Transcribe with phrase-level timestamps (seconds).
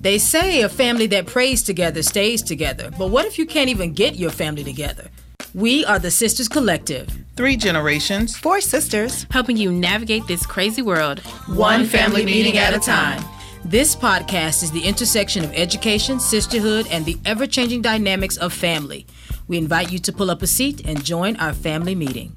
[0.00, 3.92] They say a family that prays together stays together, but what if you can't even
[3.92, 5.08] get your family together?
[5.54, 8.36] We are the Sisters Collective, Three generations.
[8.36, 9.26] Four sisters.
[9.30, 11.20] helping you navigate this crazy world.
[11.46, 13.24] one family meeting at a time.
[13.64, 19.04] This podcast is the intersection of education, sisterhood, and the ever changing dynamics of family.
[19.48, 22.32] We invite you to pull up a seat and join our family meeting.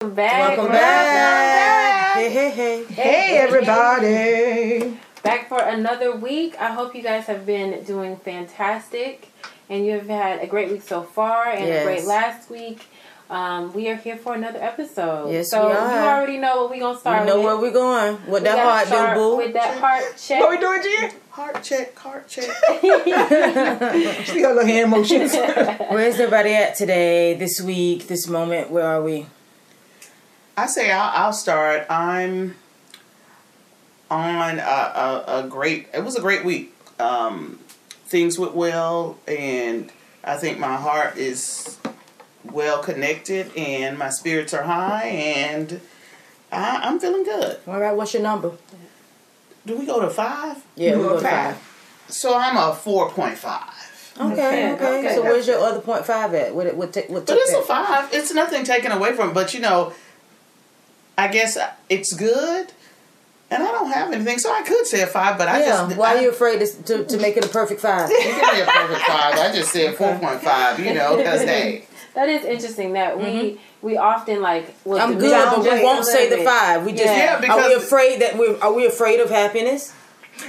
[0.00, 2.16] Back, Welcome back.
[2.16, 2.84] Hey, hey, hey.
[2.84, 4.98] Hey, everybody.
[5.24, 6.54] Back for another week.
[6.60, 9.28] I hope you guys have been doing fantastic,
[9.68, 11.80] and you have had a great week so far, and Yes.
[11.82, 12.86] a great last week.
[13.30, 15.32] Um, we are here for another episode.
[15.32, 17.44] Yes, so we you already know what we're gonna start You know with.
[17.46, 18.16] where we're going.
[18.26, 19.36] What We that heart do, boo.
[19.38, 20.40] With that heart check.
[20.40, 21.08] What we doing, G?
[21.30, 22.44] Heart check, heart check.
[24.26, 25.34] She got little hand motions.
[25.34, 28.70] Where's everybody at today, this week, this moment?
[28.70, 29.26] Where are we?
[30.56, 31.86] I say I'll, I'll start.
[31.90, 32.54] I'm
[34.10, 35.88] on a, a, a great.
[35.94, 36.74] It was a great week.
[36.98, 37.58] Um,
[38.06, 39.90] things went well, and
[40.22, 41.78] I think my heart is
[42.44, 45.80] well connected, and my spirits are high, and
[46.52, 47.58] I, I'm feeling good.
[47.66, 48.52] All right, what's your number?
[49.66, 50.62] Do we go to five?
[50.76, 51.56] Yeah, we go to five.
[51.56, 52.06] five.
[52.08, 53.70] So I'm a four point five.
[54.20, 54.74] Okay, okay.
[54.74, 55.14] okay.
[55.16, 56.54] So where's your other point five at?
[56.54, 58.12] What what, ta- what But took it's a five.
[58.12, 59.32] It's nothing taken away from.
[59.32, 59.92] But you know,
[61.18, 62.72] I guess it's good,
[63.50, 65.38] and I don't have anything, so I could say a five.
[65.38, 67.48] But I Yeah, just why I, are you afraid to, to, to make it a
[67.48, 68.10] perfect five?
[68.10, 69.34] You give me a perfect five.
[69.38, 70.78] I just said four point five.
[70.80, 72.92] You know, because hey, That is interesting.
[72.92, 74.74] That we we often like.
[74.84, 76.84] will I'm good, but we won't say little the five.
[76.86, 79.92] We just Yeah, are we afraid that we are we afraid of happiness?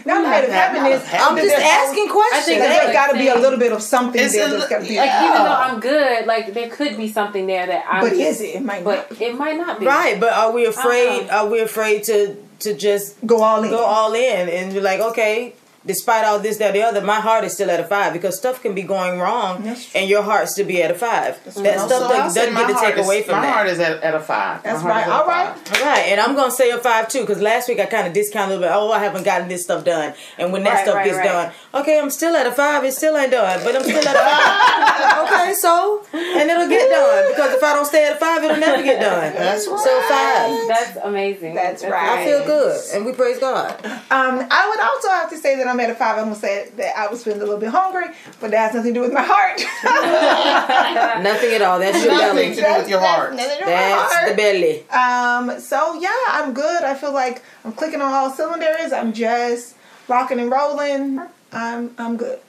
[0.05, 1.07] Not made of happiness.
[1.13, 2.45] I'm just asking questions.
[2.45, 4.47] think There's that's got to be a little bit of something It's there.
[4.47, 4.97] a There's li- got to be.
[4.97, 8.01] Like even though I'm good, like there could be something there that I'm.
[8.01, 8.55] But is it?
[8.55, 9.21] It might But not.
[9.21, 9.85] it might not be.
[9.85, 11.27] Right, but are we afraid?
[11.29, 11.45] Uh-huh.
[11.45, 13.69] Are we afraid to to just Go all in.
[13.69, 15.53] go all in and be like, okay,
[15.85, 18.61] despite all this, that, the other, my heart is still at a five because stuff
[18.61, 21.43] can be going wrong and your heart still be at a five.
[21.43, 23.53] That So stuff I'll doesn't, doesn't get to take is- away from my that.
[23.53, 24.63] heart is at, at a five.
[24.63, 25.01] That's heart right.
[25.01, 25.57] is at a All right.
[25.57, 25.81] five.
[25.81, 28.57] Right, and I'm gonna say a five too because last week I kind of discounted
[28.57, 28.75] a little bit.
[28.75, 31.25] Oh, I haven't gotten this stuff done, and when that Right, stuff right, gets right.
[31.27, 31.51] done,
[31.81, 32.83] okay, I'm still at a five.
[32.83, 35.25] It still ain't done, but I'm still at a five.
[35.25, 38.57] okay, so and it'll get done because if I don't stay at a five, it'll
[38.57, 39.33] never get done.
[39.37, 39.79] That's right.
[39.79, 40.67] So five.
[40.67, 41.55] That's amazing.
[41.55, 42.19] That's right.
[42.19, 43.73] I feel good, and we praise God.
[43.85, 46.17] Um, I would also have to say that I'm at a five.
[46.17, 48.07] I'm gonna say that I was feeling a little bit hungry,
[48.39, 49.59] but that has nothing to do with my heart.
[51.23, 51.79] Nothing at all.
[51.79, 52.55] That's your Nothing belly.
[52.55, 53.33] to do with your heart.
[53.33, 54.29] Nothing to do with my That's heart.
[54.29, 54.89] the belly.
[54.89, 56.83] Um, so yeah, I'm good.
[56.83, 58.91] I feel like I'm clicking on all cylinders.
[58.93, 59.75] I'm just
[60.07, 61.19] rocking and rolling.
[61.51, 62.39] I'm I'm good.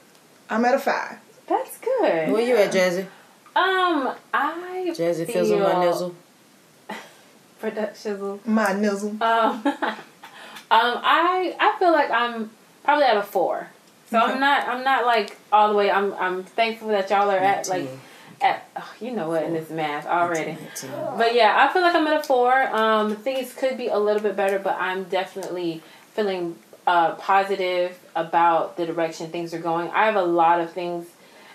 [0.50, 1.18] I'm at a five.
[1.48, 2.30] That's good.
[2.32, 3.06] Where you at, Jazzy?
[3.54, 6.14] Um, I Jazzy feel fizzle my nizzle.
[7.60, 8.40] Production.
[8.44, 9.20] My nizzle.
[9.22, 9.96] Um, um,
[10.70, 12.50] I I feel like I'm
[12.86, 13.68] probably at a four.
[14.10, 15.90] So I'm not I'm not like all the way.
[15.90, 17.88] I'm I'm thankful that y'all are at like
[18.40, 20.56] at oh, you know what in this math already.
[21.18, 22.52] But yeah, I feel like I'm at a four.
[22.74, 25.82] Um, things could be a little bit better, but I'm definitely
[26.14, 29.90] feeling uh, positive about the direction things are going.
[29.90, 31.08] I have a lot of things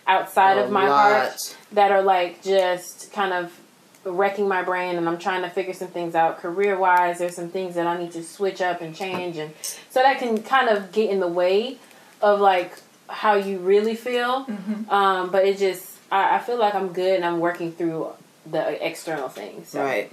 [0.06, 1.12] outside A of my lot.
[1.14, 3.58] heart that are like just kind of
[4.04, 7.20] wrecking my brain and I'm trying to figure some things out career wise.
[7.20, 9.54] There's some things that I need to switch up and change and
[9.90, 11.78] so that can kind of get in the way
[12.22, 12.74] of like
[13.08, 14.46] how you really feel.
[14.90, 18.10] Um, but it just I, I feel like I'm good and I'm working through
[18.50, 19.70] the external things.
[19.70, 20.12] So Right.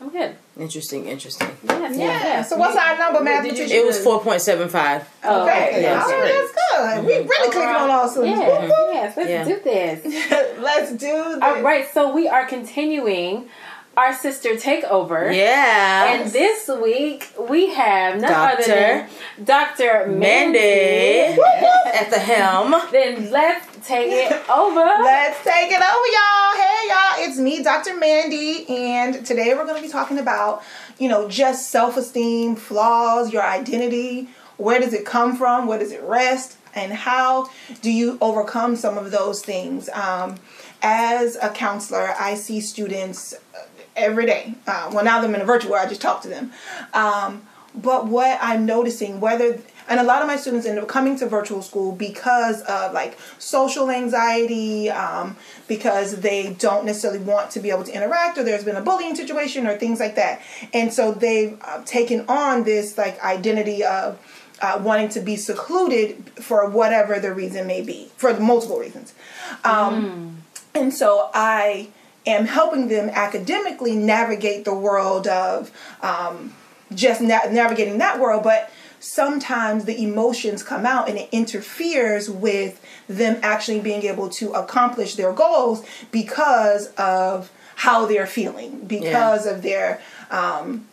[0.00, 0.04] Yeah.
[0.06, 0.36] I'm good.
[0.58, 1.48] Interesting, interesting.
[1.64, 2.04] Yes, Yeah.
[2.04, 2.48] yes, yes.
[2.50, 3.76] So what's our number, Did you- mathematician?
[3.76, 5.04] It was 4.75.
[5.24, 5.82] Oh, Okay.
[5.82, 6.02] Yeah.
[6.02, 7.04] All right, that's good.
[7.04, 7.50] We really mm-hmm.
[7.52, 8.38] clicking on all cylinders.
[8.40, 9.44] Yes, yes, let's Yeah.
[9.44, 10.58] do this.
[10.60, 11.38] Let's do this.
[11.42, 13.48] All right, so we are continuing
[13.98, 15.34] our sister takeover.
[15.34, 16.12] Yeah.
[16.14, 18.66] And this week we have none other Dr.
[18.68, 19.08] than
[19.44, 20.06] Dr.
[20.06, 21.40] Mandy Mandy.
[21.92, 22.76] at the helm.
[22.92, 24.76] Then let's take it over.
[24.76, 26.54] Let's take it over, y'all.
[26.54, 27.28] Hey, y'all.
[27.28, 27.96] It's me, Dr.
[27.96, 30.62] Mandy, and today we're going to be talking about,
[31.00, 34.28] you know, just self esteem, flaws, your identity.
[34.58, 35.66] Where does it come from?
[35.66, 36.56] Where does it rest?
[36.72, 37.50] And how
[37.82, 39.88] do you overcome some of those things?
[39.88, 40.36] Um,
[40.82, 43.34] as a counselor, I see students
[43.98, 44.54] every day.
[44.66, 46.52] Uh, well, now I'm in a virtual, I just talk to them.
[46.94, 47.42] Um,
[47.74, 49.60] but what I'm noticing, whether
[49.90, 53.18] and a lot of my students end up coming to virtual school because of like
[53.38, 55.36] social anxiety, um,
[55.66, 59.16] because they don't necessarily want to be able to interact, or there's been a bullying
[59.16, 60.42] situation, or things like that.
[60.74, 64.18] And so they've uh, taken on this like identity of
[64.60, 69.14] uh, wanting to be secluded for whatever the reason may be, for multiple reasons.
[69.64, 70.42] Um,
[70.74, 71.88] And so I
[72.28, 75.70] am helping them academically navigate the world of
[76.02, 76.54] um,
[76.94, 78.70] just na- navigating that world, but
[79.00, 85.14] sometimes the emotions come out and it interferes with them actually being able to accomplish
[85.14, 90.00] their goals because of how they're feeling, because of their
[90.30, 90.84] um,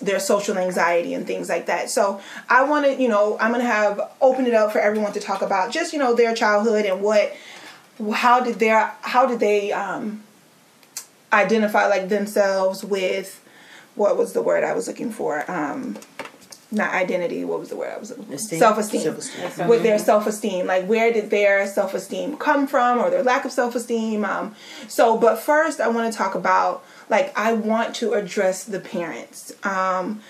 [0.00, 1.88] their social anxiety and things like that.
[1.88, 2.20] So
[2.50, 5.20] I want to, you know, I'm going to have open it up for everyone to
[5.20, 7.32] talk about just, you know, their childhood and what,
[8.12, 10.23] how did their, how did they um,
[11.34, 13.40] identify like themselves with,
[13.94, 15.48] what was the word I was looking for?
[15.50, 15.98] Um,
[16.72, 17.44] not identity.
[17.44, 18.38] What was the word I was looking for?
[18.38, 19.02] Self-esteem.
[19.02, 19.68] Self-esteem.
[19.68, 24.24] With their self-esteem, like where did their self-esteem come from, or their lack of self-esteem?
[24.24, 24.56] Um,
[24.88, 29.52] so, but first, I want to talk about like I want to address the parents.
[29.62, 30.20] Um,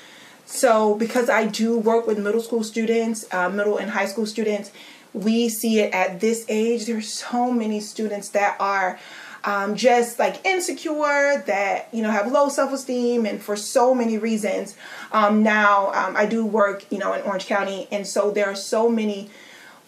[0.44, 4.70] so because I do work with middle school students, uh, middle and high school students,
[5.14, 6.84] we see it at this age.
[6.84, 8.98] There's so many students that are
[9.44, 14.76] um, just like insecure, that you know have low self-esteem, and for so many reasons.
[15.12, 18.56] Um, now um, I do work, you know, in Orange County, and so there are
[18.56, 19.30] so many.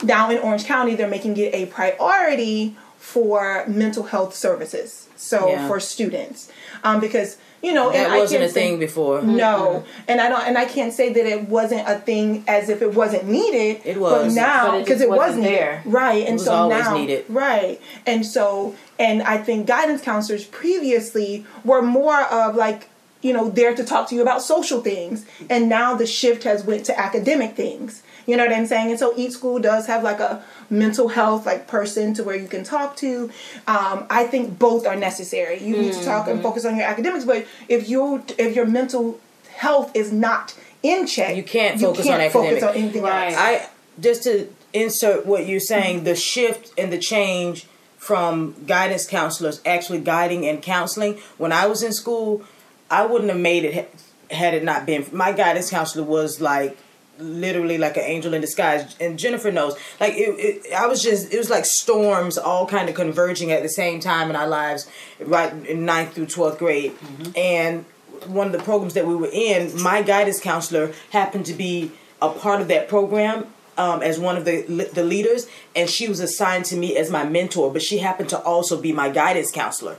[0.02, 5.08] Now in Orange County, they're making it a priority for mental health services.
[5.16, 5.66] So Yeah.
[5.68, 6.50] for students,
[6.84, 9.22] um, because you know, That and I wasn't a can't say- thing before.
[9.22, 12.80] no, and I don't, and I can't say that it wasn't a thing as if
[12.80, 13.82] it wasn't needed.
[13.84, 14.34] It but was.
[14.36, 15.58] now But it because just it, was wasn't needed.
[15.58, 15.82] there.
[15.86, 16.24] right?
[16.24, 17.24] And was so always now, needed.
[17.28, 17.80] right?
[18.06, 22.88] And so, and I think guidance counselors previously were more of like
[23.22, 26.64] you know there to talk to you about social things, and now the shift has
[26.64, 28.02] went to academic things.
[28.26, 28.90] You know what I'm saying?
[28.90, 32.48] And so each school does have like a mental health like person to where you
[32.48, 33.30] can talk to.
[33.68, 35.62] Um, I think both are necessary.
[35.62, 36.30] You need to talk Mm-hmm.
[36.32, 39.20] and focus on your academics, but if you if your mental
[39.56, 42.62] health is not in check, You can't focus on focus academic.
[42.64, 43.32] on anything Right.
[43.32, 43.36] else.
[43.38, 43.68] I
[44.00, 50.00] just to insert what you're saying, the shift and the change from guidance counselors actually
[50.00, 51.18] guiding and counseling.
[51.38, 52.44] When I was in school,
[52.90, 53.88] I wouldn't have made it
[54.30, 55.06] had it not been.
[55.12, 56.76] My guidance counselor was like
[57.18, 61.32] literally like an angel in disguise and jennifer knows like it, it i was just
[61.32, 64.90] it was like storms all kind of converging at the same time in our lives
[65.20, 66.92] right in ninth through 12th grade
[67.36, 67.84] and
[68.26, 71.90] one of the programs that we were in my guidance counselor happened to be
[72.20, 73.46] a part of that program
[73.78, 74.62] um, as one of the
[74.94, 77.70] the leaders, and she was assigned to me as my mentor.
[77.70, 79.98] But she happened to also be my guidance counselor.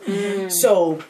[0.49, 1.03] So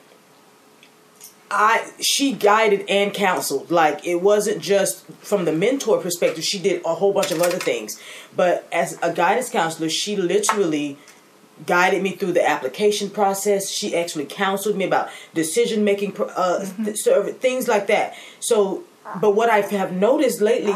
[1.50, 3.72] I she guided and counseled.
[3.72, 6.44] Like it wasn't just from the mentor perspective.
[6.44, 8.02] She did a whole bunch of other things.
[8.36, 10.98] But as a guidance counselor, she literally
[11.66, 13.70] guided me through the application process.
[13.70, 16.66] She actually counseled me about decision making, uh,
[17.08, 18.16] of things like that.
[18.40, 18.84] So,
[19.20, 20.76] but what I have noticed lately,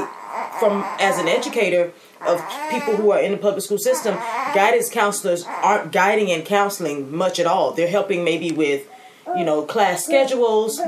[0.60, 1.92] from as an educator
[2.26, 4.16] of people who are in the public school system,
[4.56, 7.74] guidance counselors aren't guiding and counseling much at all.
[7.74, 8.88] They're helping maybe with,
[9.38, 10.80] you know, class schedules.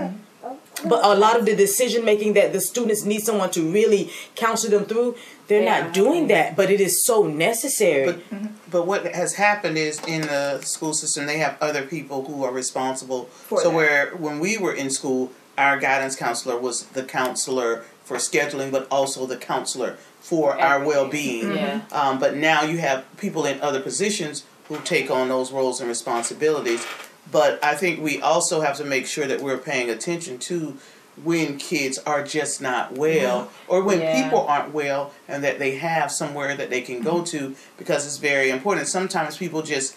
[0.86, 4.70] But a lot of the decision making that the students need someone to really counsel
[4.70, 5.16] them through,
[5.48, 5.82] they're Yeah.
[5.84, 6.56] not doing that.
[6.58, 8.06] But it is so necessary.
[8.30, 12.44] But but what has happened is in the school system they have other people who
[12.44, 13.30] are responsible.
[13.48, 13.76] For so that.
[13.76, 18.86] where when we were in school, our guidance counselor was the counselor for scheduling, but
[18.92, 21.56] also the counselor for our well being.
[21.56, 21.82] Yeah.
[21.94, 25.88] Um, but now you have people in other positions who take on those roles and
[25.88, 26.86] responsibilities.
[27.32, 30.78] But I think we also have to make sure that we're paying attention to
[31.24, 33.72] when kids are just not well mm-hmm.
[33.72, 34.24] or when Yeah.
[34.24, 37.38] people aren't well and that they have somewhere that they can go mm-hmm.
[37.38, 38.88] to because it's very important.
[38.88, 39.96] Sometimes people just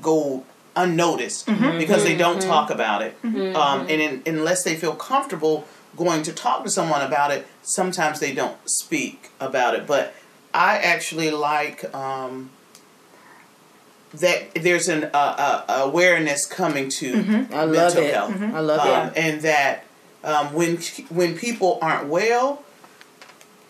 [0.00, 0.44] go
[0.76, 1.78] unnoticed mm-hmm.
[1.78, 3.16] because they don't talk about it.
[3.24, 5.66] Um, and in, unless they feel comfortable
[5.96, 9.86] going to talk to someone about it, sometimes they don't speak about it.
[9.86, 10.14] But
[10.52, 12.50] I actually like um,
[14.20, 15.08] that there's an uh,
[15.68, 18.14] uh, awareness coming to I love mental it.
[18.14, 19.16] health, I love um, it.
[19.16, 19.84] and that
[20.22, 20.78] um, when
[21.10, 22.64] when people aren't well,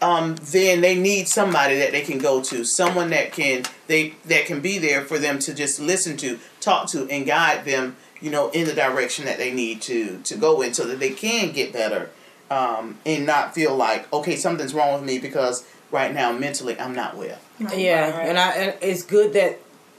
[0.00, 4.46] um, then they need somebody that they can go to, someone that can they that
[4.46, 8.30] can be there for them to just listen to, talk to, and guide them, you
[8.30, 11.52] know, in the direction that they need to to go in, so that they can
[11.52, 12.10] get better,
[12.50, 16.94] um, and not feel like okay something's wrong with me because right now mentally I'm
[16.94, 17.38] not well.
[17.58, 19.58] Yeah, and I and it's good that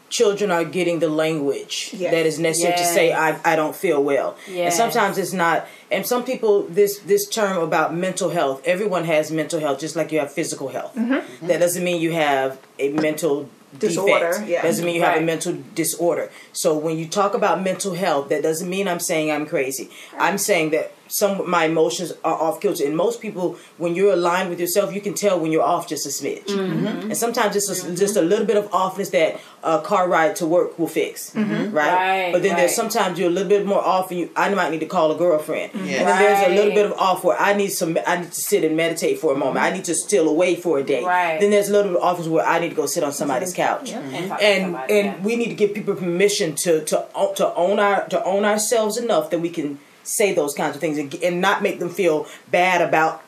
[0.09, 2.11] children are getting the language Yes.
[2.11, 4.37] that is necessary to say I, I don't feel well.
[4.49, 9.31] And sometimes it's not and some people this this term about mental health, everyone has
[9.31, 10.95] mental health just like you have physical health.
[10.95, 11.13] Mm-hmm.
[11.13, 11.47] Mm-hmm.
[11.47, 14.61] That doesn't mean you have a mental Disorder, yeah.
[14.61, 16.29] Doesn't mean you have a mental disorder.
[16.53, 19.89] So when you talk about mental health, that doesn't mean I'm saying I'm crazy.
[20.17, 22.85] I'm saying that some my emotions are off kilter.
[22.85, 26.05] And most people, when you're aligned with yourself, you can tell when you're off just
[26.05, 26.45] a smidge.
[26.45, 26.85] Mm-hmm.
[26.85, 27.01] mm-hmm.
[27.09, 27.95] And sometimes it's a, mm-hmm.
[27.95, 31.73] just a little bit of offness that a car ride to work will fix, mm-hmm.
[31.73, 31.93] right?
[31.93, 34.71] Right, But then there's sometimes you're a little bit more off, and you I might
[34.71, 35.73] need to call a girlfriend.
[35.73, 37.97] And then there's a little bit of off where I need some.
[38.05, 39.65] I need to sit and meditate for a moment.
[39.65, 41.03] I need to steal away for a day.
[41.03, 41.39] Right.
[41.39, 43.53] Then there's a little bit of office where I need to go sit on somebody's
[43.53, 45.23] couch And talk to and somebody, and yeah.
[45.23, 49.29] we need to give people permission to to to own our to own ourselves enough
[49.29, 52.81] that we can say those kinds of things and, and not make them feel bad
[52.81, 53.21] about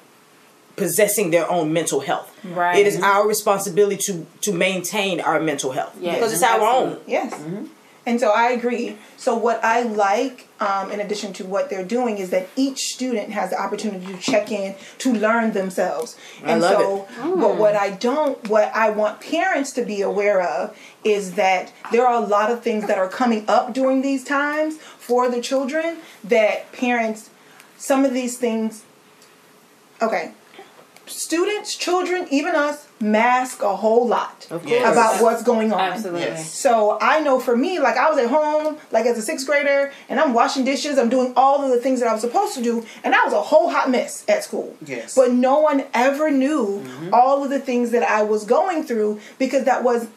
[0.75, 2.33] possessing their own mental health.
[2.45, 2.79] Right.
[2.79, 3.03] It is mm-hmm.
[3.03, 6.87] our responsibility to to maintain our mental health Yes, because it's our own.
[6.89, 7.13] absolutely.
[7.13, 7.33] Yes.
[7.33, 7.65] Mm-hmm.
[8.07, 8.97] And so I agree.
[9.17, 13.31] So what I like, um, in addition to what they're doing, is that each student
[13.31, 16.15] has the opportunity to check in to learn themselves.
[16.41, 20.73] And love so, but what I don't, what I want parents to be aware of
[21.03, 24.77] is that there are a lot of things that are coming up during these times
[24.77, 27.29] for the children that parents,
[27.77, 28.85] some of these things,
[30.01, 30.31] okay,
[31.07, 34.91] students, children, even us, mask a whole lot Of Yes.
[34.91, 35.79] about what's going on.
[35.79, 36.21] Absolutely.
[36.21, 36.51] Yes.
[36.51, 39.91] So I know for me, like I was at home, like as a sixth grader,
[40.09, 42.63] and I'm washing dishes, I'm doing all of the things that I was supposed to
[42.63, 44.75] do, and I was a whole hot mess at school.
[44.85, 45.15] Yes.
[45.15, 47.13] But no one ever knew mm-hmm.
[47.13, 50.07] all of the things that I was going through because that was,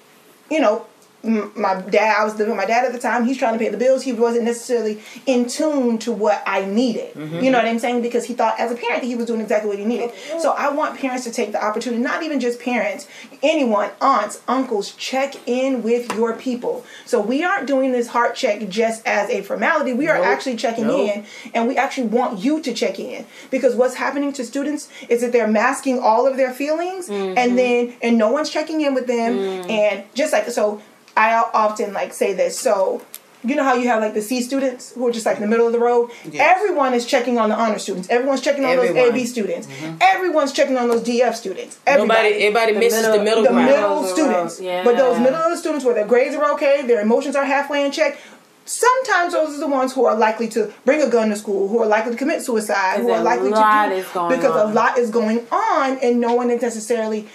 [0.51, 0.87] you know, m-
[1.23, 2.17] my dad.
[2.19, 3.25] I was living with my dad at the time.
[3.25, 4.03] He's trying to pay the bills.
[4.03, 7.15] He wasn't necessarily in tune to what I needed.
[7.17, 8.03] You know what I'm saying?
[8.03, 10.13] Because he thought, as a parent, that he was doing exactly what he needed.
[10.41, 13.07] So I want parents to take the opportunity, not even just parents,
[13.43, 16.85] anyone, aunts, uncles, check in with your people.
[17.05, 19.93] So we aren't doing this heart check just as a formality.
[19.93, 20.27] We are Nope.
[20.27, 21.11] actually checking Nope.
[21.11, 25.21] in, and we actually want you to check in because what's happening to students is
[25.21, 27.37] that they're masking all of their feelings, mm-hmm.
[27.37, 29.71] and then and no one's checking in with them, mm.
[29.71, 30.81] and just like so.
[31.17, 32.59] I often like say this.
[32.59, 33.03] So,
[33.43, 35.45] you know how you have like the C students who are just like in the
[35.47, 35.51] mm-hmm.
[35.51, 36.11] middle of the road.
[36.31, 36.57] Yes.
[36.57, 38.09] Everyone is checking on the honor students.
[38.11, 39.67] Everyone's checking on those AB students.
[39.67, 39.97] Mm-hmm.
[40.01, 41.79] Everyone's checking on those DF students.
[41.87, 42.31] Everybody.
[42.31, 43.67] Nobody, everybody The misses middle- the middle the ground.
[43.67, 44.61] middle Middle students.
[44.61, 44.85] yeah.
[44.85, 47.87] But those middle of the students where their grades are okay, their emotions are halfway
[47.87, 48.19] in check.
[48.67, 51.81] Sometimes those are the ones who are likely to bring a gun to school, who
[51.81, 54.71] are likely to commit suicide, who are likely to do because on.
[54.71, 57.27] a lot is going on, and no one is necessarily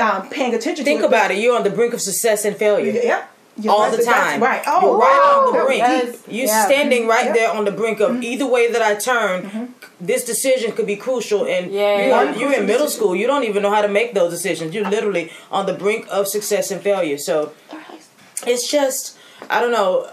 [0.00, 1.08] um, paying attention Think to it.
[1.08, 1.38] about it.
[1.38, 2.92] You're on the brink of success and failure.
[2.92, 3.30] Yep.
[3.60, 4.40] Yeah, all the time.
[4.40, 4.62] Right.
[4.68, 5.46] Oh, You're right wow.
[5.48, 5.80] on the brink.
[5.80, 6.22] Yes.
[6.28, 6.64] You're Yeah.
[6.66, 7.34] standing right Yep.
[7.34, 9.42] there on the brink of either way that I turn.
[9.42, 9.64] Mm-hmm.
[10.00, 12.22] This decision could be crucial, and Yeah.
[12.22, 12.90] you're, you're in middle decision.
[13.02, 13.16] school.
[13.16, 14.72] You don't even know how to make those decisions.
[14.76, 17.18] You're literally on the brink of success and failure.
[17.18, 17.50] So
[18.46, 19.16] it's just
[19.50, 20.08] I don't know,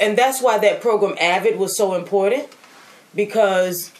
[0.00, 2.48] and that's why that program Avid was so important
[3.14, 3.92] because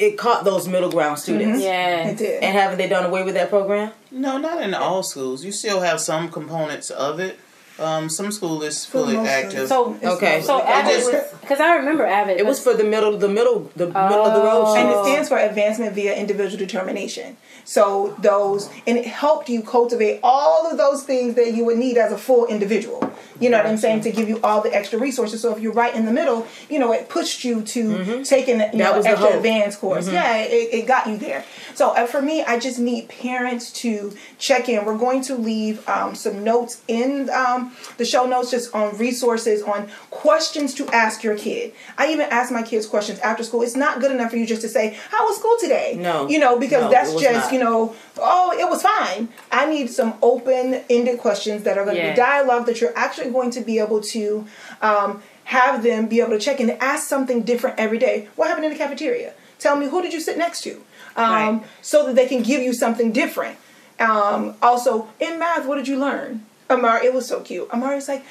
[0.00, 1.22] it caught those middle ground mm-hmm.
[1.22, 1.62] students.
[1.62, 2.08] Yeah.
[2.08, 2.42] It did.
[2.42, 3.92] And haven't they done away with that program?
[4.10, 5.44] No, not in all schools.
[5.44, 7.38] You still have some components of it.
[7.80, 9.68] Um, some school is fully active.
[9.68, 10.42] So Okay.
[10.42, 12.38] So Avid because I remember Avid.
[12.38, 14.64] It was for the middle, the middle, the middle of the road.
[14.66, 14.76] Oh.
[14.76, 17.36] and it stands for advancement via individual determination.
[17.64, 21.96] So those and it helped you cultivate all of those things that you would need
[21.96, 23.12] as a full individual.
[23.40, 25.40] You know what I'm saying to give you all the extra resources.
[25.40, 28.78] So if you're right in the middle, you know it pushed you to taking you
[28.78, 29.36] know, was the extra hope.
[29.36, 30.08] advanced course.
[30.08, 31.44] Yeah, it, it got you there.
[31.74, 34.84] So uh, for me, I just need parents to check in.
[34.84, 39.62] We're going to leave um, some notes in um, the show notes just on resources
[39.62, 41.72] on questions to ask your kid.
[41.98, 43.62] I even ask my kids questions after school.
[43.62, 46.28] It's not good enough for you just to say, "How was school today?" No.
[46.28, 47.52] you know, because No, that's just not.
[47.52, 49.28] you know, oh, it was fine.
[49.52, 52.10] I need some open-ended questions that are going to Yeah.
[52.10, 54.46] be dialogue that you're actually going to be able to
[54.82, 58.28] um, have them be able to check in and ask something different every day.
[58.36, 59.32] What happened in the cafeteria?
[59.58, 60.82] Tell me who did you sit next to,
[61.16, 61.62] um, Right.
[61.82, 63.56] so that they can give you something different.
[63.98, 66.46] Um, also, in math, what did you learn?
[66.70, 67.68] Amari, it was so cute.
[67.72, 68.24] Amari's like,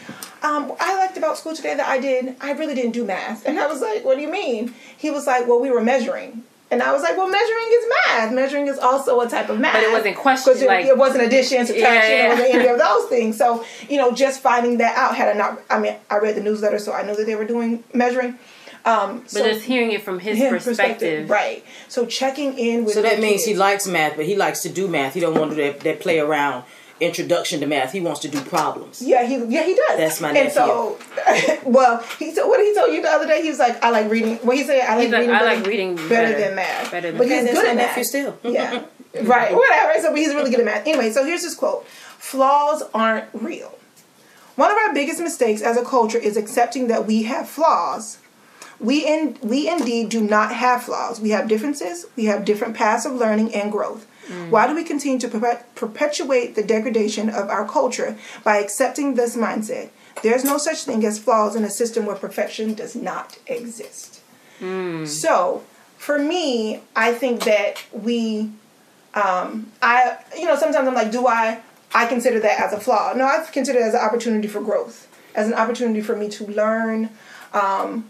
[0.43, 3.45] um, I liked about school today that I did, I really didn't do math.
[3.45, 4.73] And I was like, what do you mean?
[4.97, 6.43] He was like, well, we were measuring.
[6.71, 8.31] And I was like, well, measuring is math.
[8.33, 9.73] Measuring is also a type of math.
[9.73, 12.25] But it wasn't question- 'Cause it, like- it wasn't addition, subtraction, Yeah, yeah.
[12.27, 13.37] it wasn't any of those things.
[13.37, 16.41] So, you know, just finding that out had I not, I mean, I read the
[16.41, 18.37] newsletter, so I knew that they were doing measuring.
[18.85, 21.29] Um, but so just hearing it from his him perspective.
[21.29, 21.65] Right.
[21.89, 24.69] So checking in with So that your means he likes math, but he likes to
[24.69, 25.15] do math.
[25.15, 26.63] He don't want to do that, that play around
[26.99, 27.91] introduction to math.
[27.91, 29.01] He wants to do problems.
[29.01, 29.97] Yeah, he yeah he does.
[29.97, 30.97] That's my And so,
[31.65, 33.41] well, he told what did he told you the other day?
[33.41, 34.37] He was like, I like reading.
[34.37, 35.35] What he said, I like He's like, reading.
[35.35, 36.39] I like reading better, better.
[36.39, 36.91] than math.
[36.91, 37.87] Better than but he's good my at math.
[37.87, 38.37] nephew still.
[38.43, 38.83] Yeah,
[39.23, 39.53] right.
[39.53, 40.01] Whatever.
[40.01, 40.87] So but he's really good at math.
[40.87, 43.75] Anyway, so here's his quote: "Flaws aren't real."
[44.55, 48.17] One of our biggest mistakes as a culture is accepting that we have flaws.
[48.79, 51.19] We in we indeed do not have flaws.
[51.21, 52.05] We have differences.
[52.15, 54.05] We have different paths of learning and growth.
[54.49, 59.35] Why do we continue to perpet- perpetuate the degradation of our culture by accepting this
[59.35, 59.89] mindset?
[60.21, 64.21] There's no such thing as flaws in a system where perfection does not exist.
[65.05, 65.63] So,
[65.97, 68.51] for me, I think that we,
[69.13, 71.61] um, I, you know, sometimes I'm like, do I,
[71.93, 73.13] I consider that as a flaw.
[73.15, 76.45] No, I consider it as an opportunity for growth, as an opportunity for me to
[76.45, 77.09] learn,
[77.53, 78.05] um,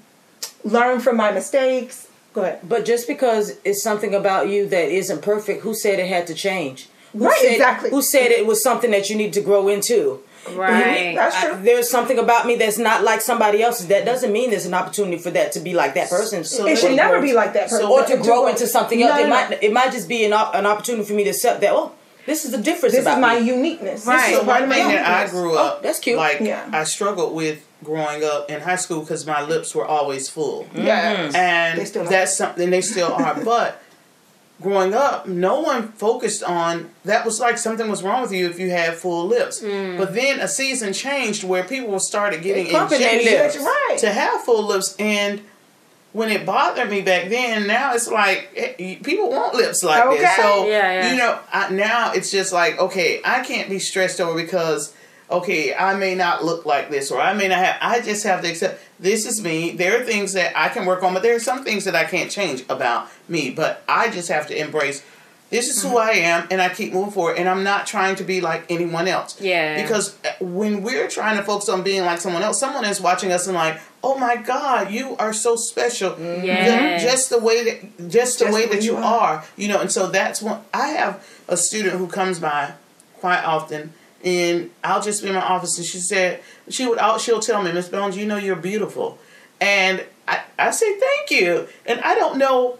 [0.65, 2.08] learn from my mistakes.
[2.33, 2.59] Go ahead.
[2.63, 6.33] But just because it's something about you that isn't perfect, who said it had to
[6.33, 6.87] change?
[7.13, 7.89] Who Right, said, exactly.
[7.89, 10.21] Who said it was something that you need to grow into?
[10.51, 11.15] Right.
[11.15, 11.63] That's I- true.
[11.63, 13.87] there's something about me that's not like somebody else's.
[13.87, 16.41] That doesn't mean there's an opportunity for that to be like that person.
[16.41, 17.87] it should never be like that person.
[17.87, 19.11] or to grow into something else.
[19.19, 19.49] No, it no, no.
[19.49, 21.71] might it might just be an, an opportunity for me to accept that.
[21.73, 21.91] Oh,
[22.25, 23.47] this is the difference This about is my me.
[23.47, 24.05] uniqueness.
[24.05, 24.17] Right.
[24.17, 25.99] This is So part one of my thing that I grew oh, up, Oh, that's
[25.99, 26.17] cute.
[26.17, 26.69] Like Yeah.
[26.71, 31.33] I struggled with growing up in high school because my lips were always full, Yes.
[31.33, 33.41] They and still that's something they still are.
[33.45, 33.81] but
[34.61, 37.25] growing up, no one focused on that.
[37.25, 39.61] Was like something was wrong with you if you had full lips.
[39.61, 43.63] But then a season changed where people started getting They injections.
[43.63, 43.97] Right.
[43.99, 45.41] to have full lips and.
[46.11, 50.35] When it bothered me back then, now it's like eh, people want lips like this.
[50.37, 51.11] So Yeah, yeah.
[51.11, 54.91] you know, I, now it's just like okay, I can't be stressed over because
[55.31, 57.77] okay, I may not look like this or I may not have.
[57.81, 59.71] I just have to accept this is me.
[59.71, 62.03] There are things that I can work on, but there are some things that I
[62.05, 63.49] can't change about me.
[63.51, 65.03] But I just have to embrace.
[65.51, 67.37] This is who I am, and I keep moving forward.
[67.37, 69.41] And I'm not trying to be like anyone else.
[69.41, 69.81] Yeah.
[69.81, 73.31] Because uh, when we're trying to focus on being like someone else, someone is watching
[73.31, 76.15] us and like, oh my God, you are so special.
[76.19, 77.01] Yes.
[77.01, 79.03] Ju- Just the way that, just the Just way that you are.
[79.03, 79.79] are, you know.
[79.81, 80.61] And so that's one.
[80.71, 82.73] I have a student who comes by
[83.19, 83.93] quite often,
[84.23, 86.99] and I'll just be in my office, and she said she would.
[87.21, 89.17] She'll tell me, Miss Bones, you know you're beautiful,
[89.59, 92.79] and I, I say thank you, and I don't know.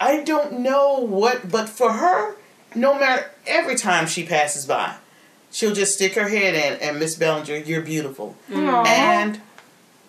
[0.00, 2.36] I don't know what, but for her,
[2.74, 4.96] no matter every time she passes by,
[5.50, 8.36] she'll just stick her head in and Miss Bellinger, you're beautiful.
[8.52, 8.84] Aw.
[8.86, 9.40] And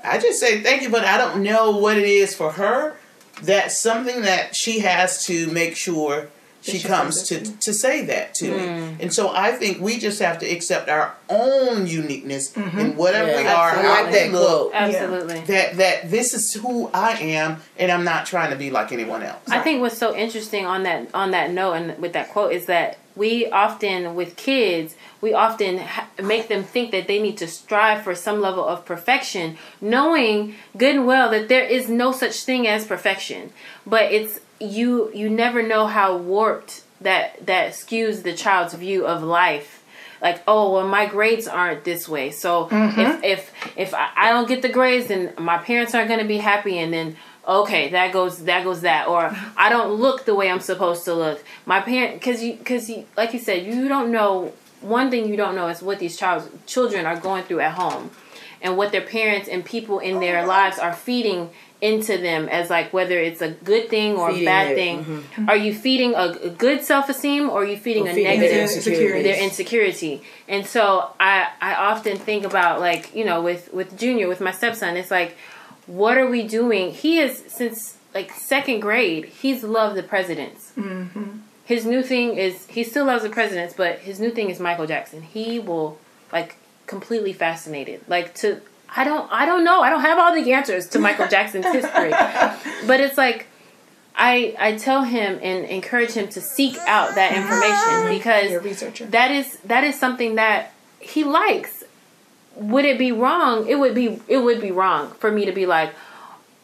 [0.03, 2.97] I just say thank you, but I don't know what it is for her.
[3.41, 6.29] That's something that she has to make sure
[6.71, 8.57] she she comes to to say that to me.
[8.57, 8.99] Mm.
[9.01, 12.97] And so I think we just have to accept our own uniqueness in mm-hmm.
[12.97, 14.71] whatever we are, I how like we that look.
[14.71, 14.71] quote.
[14.73, 15.39] Absolutely.
[15.41, 19.23] That that this is who I am, and I'm not trying to be like anyone
[19.23, 19.41] else.
[19.49, 22.65] I think what's so interesting on that on that note and with that quote is
[22.65, 27.47] that we often with kids we often ha- make them think that they need to
[27.47, 32.43] strive for some level of perfection, knowing good and well that there is no such
[32.43, 33.51] thing as perfection.
[33.85, 39.23] But it's you you never know how warped that that skews the child's view of
[39.23, 39.83] life.
[40.21, 42.31] Like oh well my grades aren't this way.
[42.31, 42.99] So mm-hmm.
[42.99, 46.27] if if if I, I don't get the grades then my parents aren't going to
[46.27, 47.15] be happy and then
[47.47, 49.07] okay that goes that goes that.
[49.07, 51.43] Or i don't look the way i'm supposed to look.
[51.65, 55.35] My parent because you because you like you said you don't know one thing you
[55.35, 58.11] don't know is what these child children are going through at home
[58.61, 62.91] and what their parents and people in their lives are feeding into them as like
[62.91, 65.05] whether it's a good thing or a bad it, thing.
[65.05, 65.47] Mm-hmm.
[65.47, 68.51] are you feeding a, a good self-esteem or are you feeding Or a feeding negative?
[68.51, 69.23] their insecurities.
[69.23, 70.21] their insecurity.
[70.47, 74.51] And so i i often think about like you know with with junior with my
[74.51, 75.37] stepson it's like
[75.85, 76.91] what are we doing?
[76.91, 80.71] He is since like second grade he's loved the presidents.
[80.75, 81.41] Mm-hmm.
[81.65, 84.87] His new thing is he still loves the presidents but his new thing is michael
[84.87, 85.21] jackson.
[85.21, 85.99] He will
[86.33, 86.55] like
[86.87, 88.59] completely fascinated like to
[88.95, 92.09] i don't i don't know i don't have all the answers to michael jackson's history
[92.87, 93.47] but it's like
[94.17, 98.61] I I tell him and encourage him to seek out that information ah, because You're
[98.61, 99.05] a researcher.
[99.05, 101.83] that is that is something that he likes.
[102.55, 103.67] Would it be wrong?
[103.67, 105.93] It would be it would be wrong for me to be like,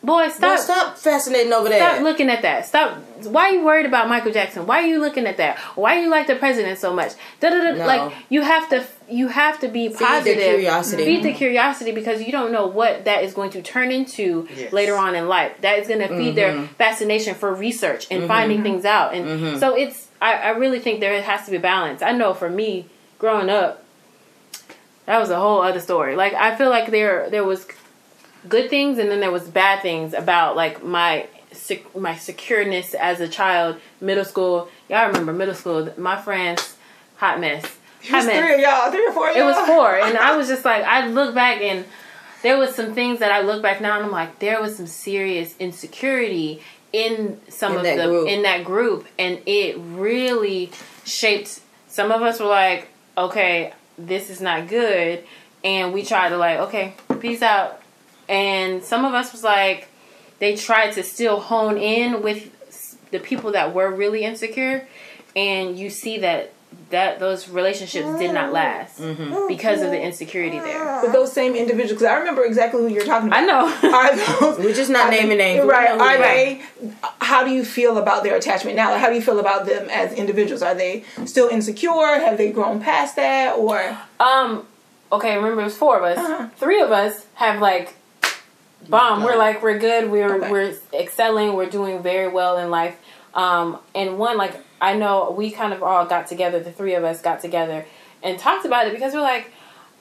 [0.03, 1.77] boy, stop Well, stop fascinating over that.
[1.77, 2.65] stop looking at that.
[2.65, 2.97] Stop.
[3.23, 4.65] Why are you worried about Michael Jackson?
[4.67, 5.57] Why are you looking at that?
[5.75, 7.13] Why do you like the president so much?
[7.39, 7.71] Da, da, da.
[7.71, 7.85] No.
[7.87, 10.37] Like you have to you have to be the positive.
[10.37, 11.05] curiosity.
[11.05, 11.37] Feed the mm-hmm.
[11.37, 14.73] curiosity because you don't know what that is going to turn into Yes.
[14.73, 15.53] later on in life.
[15.61, 16.65] That is going to feed their mm-hmm.
[16.73, 18.27] fascination for research and mm-hmm.
[18.27, 19.13] finding things out.
[19.13, 22.01] And so it's I, I really think there has to be balance.
[22.01, 22.87] I know for me
[23.19, 23.83] growing up,
[25.05, 26.15] that was a whole other story.
[26.15, 27.67] Like I feel like there there was
[28.49, 33.19] good things and then there was bad things about like my sec- my secureness as
[33.19, 36.75] a child middle school y'all remember middle school my friends
[37.17, 37.63] hot mess
[38.03, 39.45] It hot was mess three of y'all, three or four it y'all.
[39.47, 41.85] was four and i was just like i look back and
[42.41, 44.87] there was some things that i look back now and i'm like there was some
[44.87, 48.27] serious insecurity in some In of the group.
[48.27, 50.71] in that group and it really
[51.05, 55.23] shaped some of us were like okay this is not good
[55.63, 57.79] and we tried to like okay peace out
[58.29, 59.87] and some of us was like
[60.39, 62.49] they tried to still hone in with
[63.11, 64.87] the people that were really insecure
[65.35, 66.51] and you see that
[66.89, 69.47] that those relationships did not last Mm-hmm.
[69.47, 71.01] because of the insecurity there.
[71.03, 73.43] But those same individuals, because I remember exactly who you're talking about.
[73.43, 73.89] I know.
[73.95, 75.95] Are those, We're just not naming names, Right.
[75.95, 78.89] know Are they they, how do you feel about their attachment now?
[78.91, 80.63] Like, how do you feel about them as individuals?
[80.63, 82.19] Are they still insecure?
[82.19, 83.55] Have they grown past that?
[83.55, 84.65] Or, Um.
[85.11, 85.35] Okay.
[85.35, 86.17] Remember, it was four of us.
[86.17, 86.49] Uh-huh.
[86.57, 87.93] Three of us have like
[88.89, 89.23] bomb.
[89.23, 90.09] We're like we're good.
[90.11, 90.51] We're Okay.
[90.51, 91.53] we're excelling.
[91.53, 92.97] We're doing very well in life.
[93.33, 93.79] Um.
[93.95, 96.59] And one like I know we kind of all got together.
[96.59, 97.85] The three of us got together
[98.21, 99.51] and talked about it because we're like,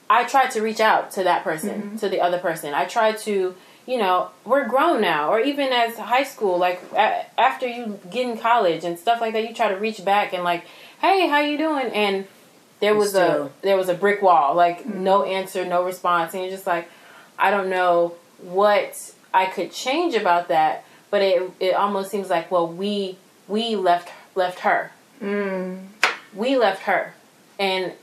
[0.09, 2.73] I tried to reach out to that person, to the other person.
[2.73, 3.55] I tried to.
[3.85, 8.25] You know, we're grown now, or even as high school, like a- after you get
[8.29, 10.63] in college and stuff like that, you try to reach back and like,
[11.01, 11.87] hey, how you doing?
[11.87, 12.25] And
[12.79, 13.47] there was Still.
[13.47, 16.87] a there was a brick wall, like no answer, no response, and you're just like,
[17.37, 22.51] I don't know what I could change about that, but it it almost seems like
[22.51, 25.77] well we we left left her, hmm.
[26.33, 27.13] we left her,
[27.59, 27.93] and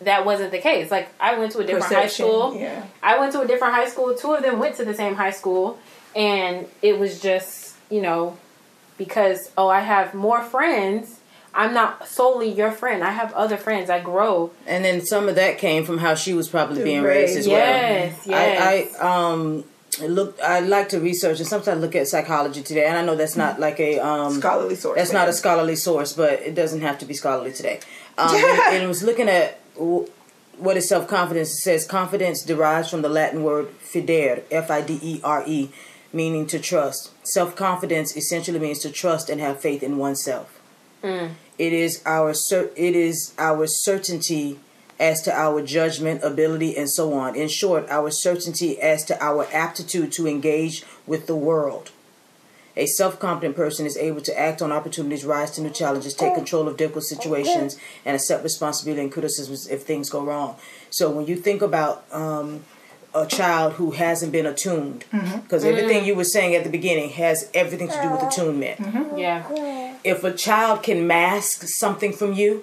[0.00, 0.90] that wasn't the case.
[0.90, 2.56] Like I went to a different Perception, high school.
[2.56, 2.86] yeah.
[3.02, 4.14] I went to a different high school.
[4.14, 5.78] Two of them went to the same high school,
[6.14, 8.36] and it was just you know
[8.98, 11.19] because oh I have more friends.
[11.54, 13.02] I'm not solely your friend.
[13.02, 13.90] I have other friends.
[13.90, 14.52] I grow.
[14.66, 17.46] And then some of that came from how she was probably being Raised, raised as
[17.48, 18.36] Yes, well.
[18.40, 18.92] yes.
[18.98, 19.64] I, I um
[20.08, 23.16] look I like to research and sometimes I look at psychology today and I know
[23.16, 24.96] that's not like a um scholarly source.
[24.96, 27.80] that's not a scholarly source, but it doesn't have to be scholarly today.
[28.18, 30.06] Um, and, and it was looking at w-
[30.58, 31.48] what is self confidence.
[31.52, 35.70] It says confidence derives from the Latin word fidere, F I D E R E,
[36.12, 37.12] meaning to trust.
[37.26, 40.59] Self confidence essentially means to trust and have faith in oneself.
[41.58, 44.58] It is our it is our certainty
[44.98, 47.34] as to our judgment, ability, and so on.
[47.34, 51.90] In short, our certainty as to our aptitude to engage with the world.
[52.76, 56.34] A self confident person is able to act on opportunities, rise to new challenges, take
[56.34, 60.56] control of difficult situations, and accept responsibility and criticisms if things go wrong.
[60.90, 62.64] So when you think about um,
[63.14, 65.40] a child who hasn't been attuned, mm-hmm.
[65.40, 66.06] because everything mm.
[66.06, 68.78] you were saying at the beginning has everything to do with uh, attunement.
[68.78, 69.18] Mm-hmm.
[69.18, 69.96] Yeah.
[70.04, 72.62] If a child can mask something from you,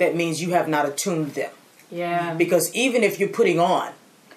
[0.00, 1.52] that means you have not attuned them
[1.90, 2.34] Yeah.
[2.34, 3.92] because even if you're putting on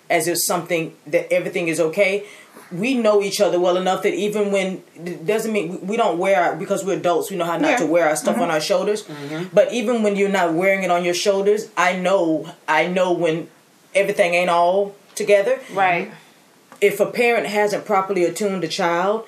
[0.10, 2.26] as if something that everything is okay
[2.72, 6.42] we know each other well enough that even when it doesn't mean we don't wear
[6.44, 7.78] our, because we're adults we know how not Yeah.
[7.78, 8.44] to wear our stuff mm-hmm.
[8.44, 9.08] on our shoulders
[9.54, 13.48] but even when you're not wearing it on your shoulders i know i know when
[13.96, 16.12] everything ain't all together Right.
[16.82, 19.26] if a parent hasn't properly attuned a child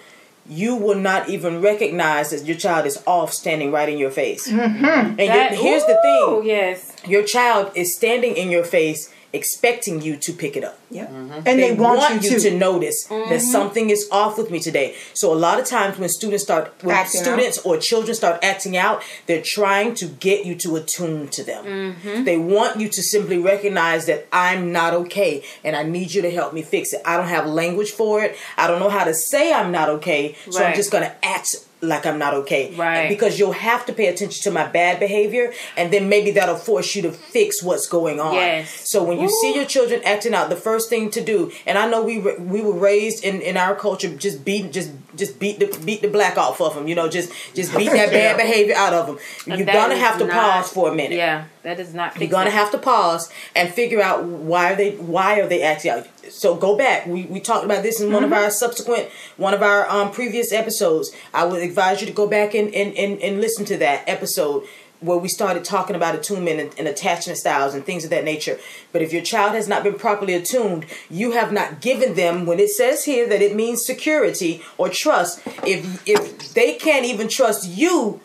[0.48, 4.48] you will not even recognize that your child is off standing right in your face
[4.48, 4.86] mm-hmm.
[4.86, 6.92] and That- here's the thing Yes.
[7.08, 10.80] your child is standing in your face expecting you to pick it up.
[10.90, 11.08] Yeah.
[11.08, 11.48] Mm-hmm.
[11.48, 12.58] And they, want, you, to.
[12.58, 13.38] notice that mm-hmm.
[13.40, 14.96] something is off with me today.
[15.14, 18.78] So a lot of times when students start when Acting students or children start acting
[18.78, 21.66] out, they're trying to get you to attune to them.
[21.66, 22.24] Mm-hmm.
[22.24, 26.32] They want you to simply recognize that I'm not okay and I need you to
[26.32, 27.02] help me fix it.
[27.06, 28.38] I don't have language for it.
[28.58, 30.36] I don't know how to say I'm not okay.
[30.50, 31.56] So I'm just going to act
[31.88, 32.74] like I'm not okay.
[32.76, 33.08] Right.
[33.10, 36.96] Because you'll have to pay attention to my bad behavior and then maybe that'll force
[36.96, 38.34] you to fix what's going on.
[38.36, 38.90] Yes.
[38.90, 41.88] So when you see your children acting out, the first thing to do, and I
[41.90, 45.60] know we were- we were raised in, in our culture just beat just just beat
[45.60, 48.76] the beat the black off of them, you know, just just beat that bad behavior
[48.76, 49.18] out of them.
[49.46, 51.18] You're going to have to not- pause for a minute.
[51.18, 52.20] Yeah, that is not.
[52.20, 55.92] You're gonna have to pause and figure out why are they why are they acting
[55.92, 56.08] out.
[56.30, 57.06] So go back.
[57.06, 60.52] We we talked about this in one of our subsequent one of our um previous
[60.52, 61.12] episodes.
[61.34, 64.64] I would advise you to go back and and, and, and listen to that episode
[65.02, 68.58] where we started talking about attunement and, and attachment styles and things of that nature.
[68.92, 72.60] But if your child has not been properly attuned, you have not given them when
[72.60, 75.42] it says here that it means security or trust.
[75.66, 78.22] If if they can't even trust you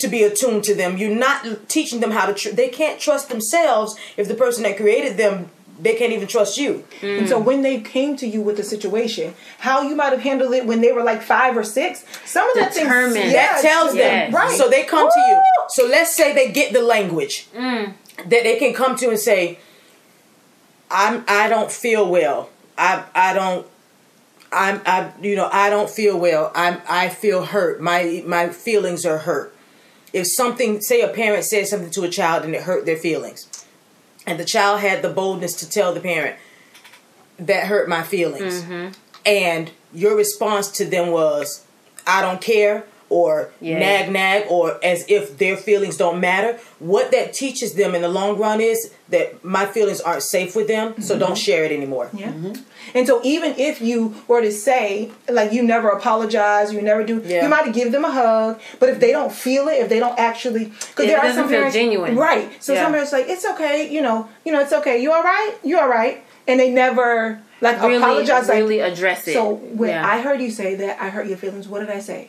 [0.00, 0.96] to be attuned to them.
[0.96, 2.34] You're not teaching them how to.
[2.34, 5.50] Tr- they can't trust themselves if the person that created them
[5.82, 6.84] they can't even trust you.
[7.02, 7.44] And so mm.
[7.44, 10.80] when they came to you with the situation, how you might have handled it when
[10.80, 13.32] they were like five or six, some of that things Determined.
[13.32, 14.32] that tells yes.
[14.32, 14.34] them.
[14.34, 14.56] Right.
[14.56, 15.42] So they come to you.
[15.70, 17.92] So let's say they get the language mm.
[18.16, 19.58] that they can come to and say,
[20.90, 21.24] "I'm.
[21.26, 22.50] I don't feel well.
[22.76, 23.04] I.
[23.14, 23.66] I don't."
[24.52, 26.50] I'm I you know I don't feel well.
[26.56, 27.80] I'm I feel hurt.
[27.80, 29.54] My my feelings are hurt.
[30.12, 33.46] If something say a parent says something to a child and it hurt their feelings.
[34.30, 36.36] And the child had the boldness to tell the parent
[37.36, 38.62] that hurt my feelings.
[38.62, 38.92] Mm-hmm.
[39.26, 41.66] And your response to them was
[42.06, 43.78] I don't care or Yeah.
[43.78, 46.58] nag nag or as if their feelings don't matter.
[46.78, 50.68] What that teaches them in the long run is that my feelings aren't safe with
[50.68, 51.34] them, so don't mm-hmm.
[51.34, 52.08] share it anymore.
[52.14, 52.28] Yeah.
[52.28, 52.52] Mm-hmm.
[52.94, 57.20] And so even if you were to say like you never apologize, you never do,
[57.26, 57.42] Yeah.
[57.42, 58.60] you might give them a hug.
[58.78, 61.42] But if they don't feel it, if they don't actually, because there it are doesn't
[61.42, 62.16] some feel parents, genuine.
[62.16, 62.50] right?
[62.62, 62.84] So Yeah.
[62.84, 65.02] some parents like it's okay, you know, you know, it's okay.
[65.02, 65.52] You all right?
[65.64, 66.22] You all right?
[66.46, 68.48] And they never like Really, apologize.
[68.48, 69.34] like, really address it.
[69.34, 70.06] so when Yeah.
[70.06, 71.68] I heard you say that, I hurt your feelings.
[71.68, 72.28] What did I say?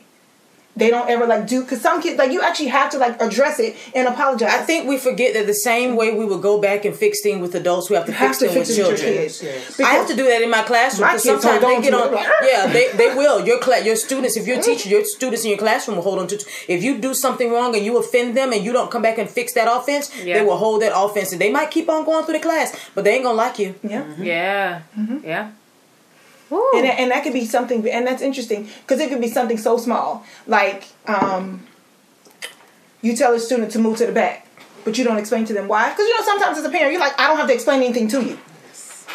[0.74, 3.60] They don't ever like do because some kids like you actually have to like address
[3.60, 4.48] it and apologize.
[4.54, 7.42] I think we forget that the same way we would go back and fix things
[7.42, 9.12] with adults, we have to you fix things with it with children.
[9.22, 9.42] kids.
[9.42, 9.80] Yes.
[9.80, 11.94] I have to do that in my classroom My because kids sometimes hold they get
[11.94, 12.14] on.
[12.14, 12.26] it.
[12.50, 13.46] Yeah, they, they will.
[13.46, 14.36] Your class, your students.
[14.38, 16.42] If you're a teacher, your students in your classroom will hold on to.
[16.68, 19.28] If you do something wrong and you offend them and you don't come back and
[19.28, 20.38] fix that offense, Yeah.
[20.38, 23.04] they will hold that offense and they might keep on going through the class, but
[23.04, 23.74] they ain't gonna like you.
[23.82, 24.04] yeah.
[24.18, 25.18] yeah, Mm-hmm.
[25.26, 25.50] yeah.
[26.74, 29.58] And that, and that could be something and that's interesting because it could be something
[29.58, 31.66] so small like um,
[33.00, 34.46] you tell a student to move to the back
[34.84, 37.00] but you don't explain to them why because you know sometimes as a parent you're
[37.00, 38.38] like i don't have to explain anything to you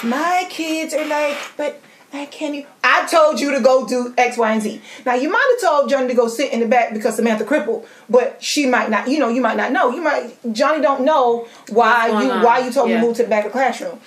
[0.04, 1.82] my kids are like but
[2.14, 2.70] I can't even.
[2.84, 4.82] I told you to go do X, Y, and Z.
[5.06, 7.86] Now you might have told Johnny to go sit in the back because Samantha crippled,
[8.10, 9.10] but she might not.
[9.10, 9.92] You know, you might not know.
[9.92, 12.44] You might Johnny don't know why you on.
[12.44, 14.00] why you told him to move to the back of the classroom.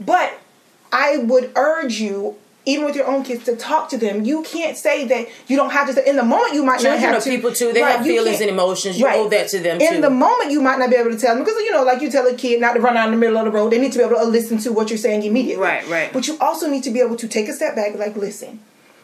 [0.00, 0.38] But
[0.92, 4.24] I would urge you, even with your own kids, to talk to them.
[4.24, 6.08] You can't say that you don't have to.
[6.08, 7.30] In the moment, you might Children not have to.
[7.30, 7.72] people too.
[7.72, 8.98] They Right, have feelings and emotions.
[8.98, 9.18] You right.
[9.18, 10.00] owe that to them In too.
[10.02, 12.10] the moment, you might not be able to tell them because you know, like you
[12.10, 13.70] tell a kid not to run out in the middle of the road.
[13.70, 15.62] They need to be able to listen to what you're saying immediately.
[15.62, 16.12] Right, right.
[16.12, 18.60] But you also need to be able to take a step back, like listen.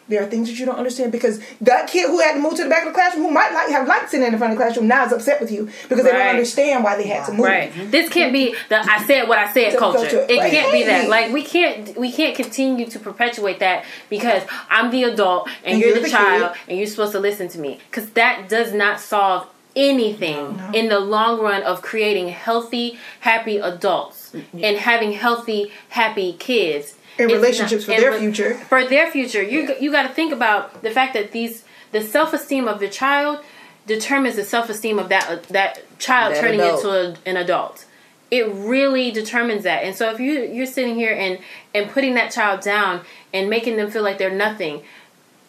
[0.09, 2.63] There are things that you don't understand because that kid who had to move to
[2.63, 4.59] the back of the classroom, who might like have liked sitting in the front of
[4.59, 7.31] the classroom, now is upset with you because they don't understand why they had to
[7.31, 7.45] move.
[7.45, 7.71] Right.
[7.89, 9.99] This can't be the I said what I said culture.
[9.99, 10.25] culture.
[10.29, 10.51] It Right.
[10.51, 11.09] can't be that.
[11.09, 15.79] Like we can't we can't continue to perpetuate that because I'm the adult and, And
[15.79, 16.61] you're, you're the, the child kid.
[16.67, 17.79] and you're supposed to listen to me.
[17.91, 24.31] Cuz that does not solve anything in the long run of creating healthy, happy adults
[24.33, 24.63] mm-hmm.
[24.63, 26.95] and having healthy, happy kids.
[27.19, 28.55] And It's relationships for their re- future.
[28.55, 29.41] For their future.
[29.43, 33.39] You you got to think about the fact that these the self-esteem of the child
[33.85, 36.83] determines the self-esteem of that that child That turning adult.
[36.83, 37.85] into a, an adult.
[38.31, 39.83] It really determines that.
[39.83, 41.37] And so if you you're sitting here and
[41.75, 43.01] and putting that child down
[43.33, 44.81] and making them feel like they're nothing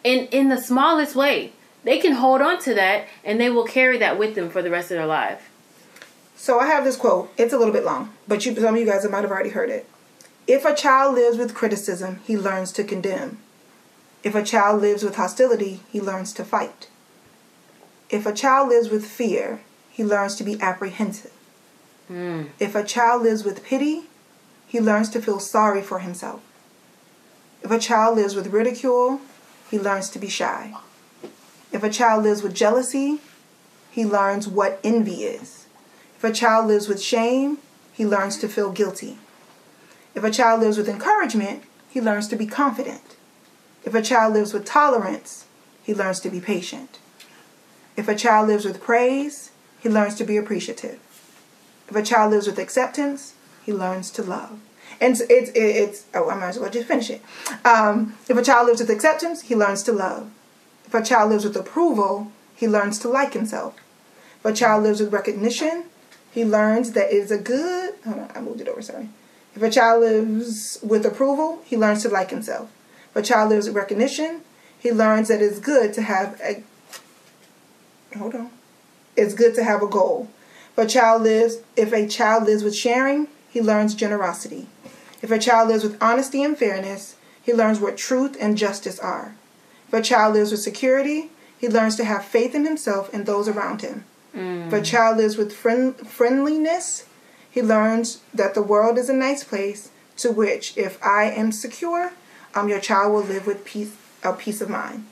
[0.03, 1.51] in in the smallest way,
[1.83, 4.69] they can hold on to that and they will carry that with them for the
[4.69, 5.49] rest of their life.
[6.35, 7.31] So I have this quote.
[7.37, 9.69] It's a little bit long, but you, some of you guys might have already heard
[9.71, 9.87] it.
[10.47, 13.39] If a child lives with criticism, he learns to condemn.
[14.23, 16.87] If a child lives with hostility, he learns to fight.
[18.09, 21.31] If a child lives with fear, he learns to be apprehensive.
[22.07, 22.43] Hmm.
[22.59, 24.03] If a child lives with pity,
[24.67, 26.41] he learns to feel sorry for himself.
[27.63, 29.21] If a child lives with ridicule,
[29.71, 30.73] he learns to be shy.
[31.71, 33.19] If a child lives with jealousy,
[33.89, 35.65] he learns what envy is.
[36.17, 37.57] If a child lives with shame,
[37.91, 39.17] he learns to feel guilty.
[40.15, 43.15] If a child lives with encouragement, he learns to be confident.
[43.83, 45.45] If a child lives with tolerance,
[45.83, 46.97] he learns to be patient.
[47.95, 50.99] If a child lives with praise, he learns to be appreciative.
[51.87, 54.59] If a child lives with acceptance, he learns to love.
[54.99, 57.21] And it's, it's, it's oh, I might as well just finish it.
[57.63, 60.31] Um, if a child lives with acceptance, he learns to love.
[60.85, 63.75] If a child lives with approval, he learns to like himself.
[64.39, 65.85] If a child lives with recognition,
[66.31, 67.95] he learns that it is a good.
[68.05, 68.81] On, I moved it over.
[68.81, 69.09] Sorry.
[69.55, 72.69] If a child lives with approval, he learns to like himself.
[73.11, 74.41] If a child lives with recognition,
[74.77, 76.63] he learns that it's good to have a.
[78.17, 78.49] Hold on.
[79.15, 80.29] It's good to have a goal.
[80.73, 84.67] If a child lives, if a child lives with sharing, he learns generosity.
[85.21, 89.35] If a child lives with honesty and fairness, he learns what truth and justice are.
[89.87, 93.47] If a child lives with security, he learns to have faith in himself and those
[93.47, 94.03] around him.
[94.33, 94.85] If a mm.
[94.85, 97.05] child lives with friend, friendliness,
[97.55, 102.11] he learns that the world is a nice place to which, if I am secure,
[102.53, 105.05] um, your child will live with peace, a peace of mind.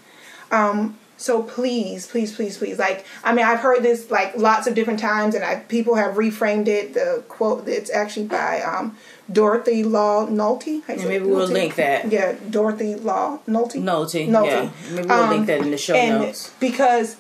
[0.52, 4.76] Um, so please, please, please, please, like I mean, I've heard this like lots of
[4.76, 6.96] different times, and I, people have reframed it.
[6.96, 8.98] The quote, it's actually by um,
[9.32, 10.86] Dorothy Law Nolte.
[10.86, 11.54] Say maybe we'll Nolte?
[11.54, 12.12] link that.
[12.12, 13.82] Yeah, Dorothy Law Nolte.
[13.82, 14.48] Nolte, Nolte.
[14.48, 14.70] yeah.
[14.92, 16.52] Maybe we'll link that in the show and notes.
[16.60, 17.16] Because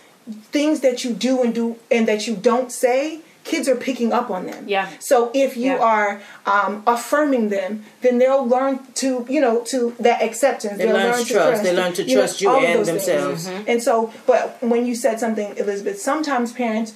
[0.51, 4.29] things that you do and do and that you don't say, kids are picking up
[4.29, 4.67] on them.
[4.67, 4.89] Yeah.
[4.99, 5.79] So if you Yeah.
[5.79, 10.77] are um, affirming them, then they'll learn to, you know, to that acceptance.
[10.77, 11.63] They They'll learn to trust.
[11.63, 13.05] They learn to you know, trust you all of and those things.
[13.05, 13.47] themselves.
[13.47, 13.69] Mm-hmm.
[13.69, 16.93] And so, but when you said something, Elizabeth, sometimes parents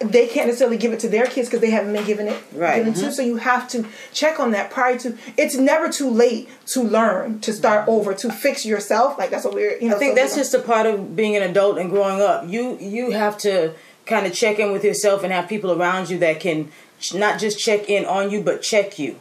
[0.00, 2.78] they can't necessarily give it to their kids because they haven't been given it Right.
[2.78, 3.00] given to.
[3.02, 3.10] Mm-hmm.
[3.10, 5.16] So you have to check on that prior to.
[5.36, 7.90] It's never too late to learn, to start mm-hmm.
[7.90, 9.16] over, to fix yourself.
[9.18, 9.78] Like that's what we're.
[9.78, 12.20] You know, I think so- that's just a part of being an adult and growing
[12.20, 12.48] up.
[12.48, 13.74] You you have to
[14.06, 17.38] kind of check in with yourself and have people around you that can ch- not
[17.40, 19.18] just check in on you but check you.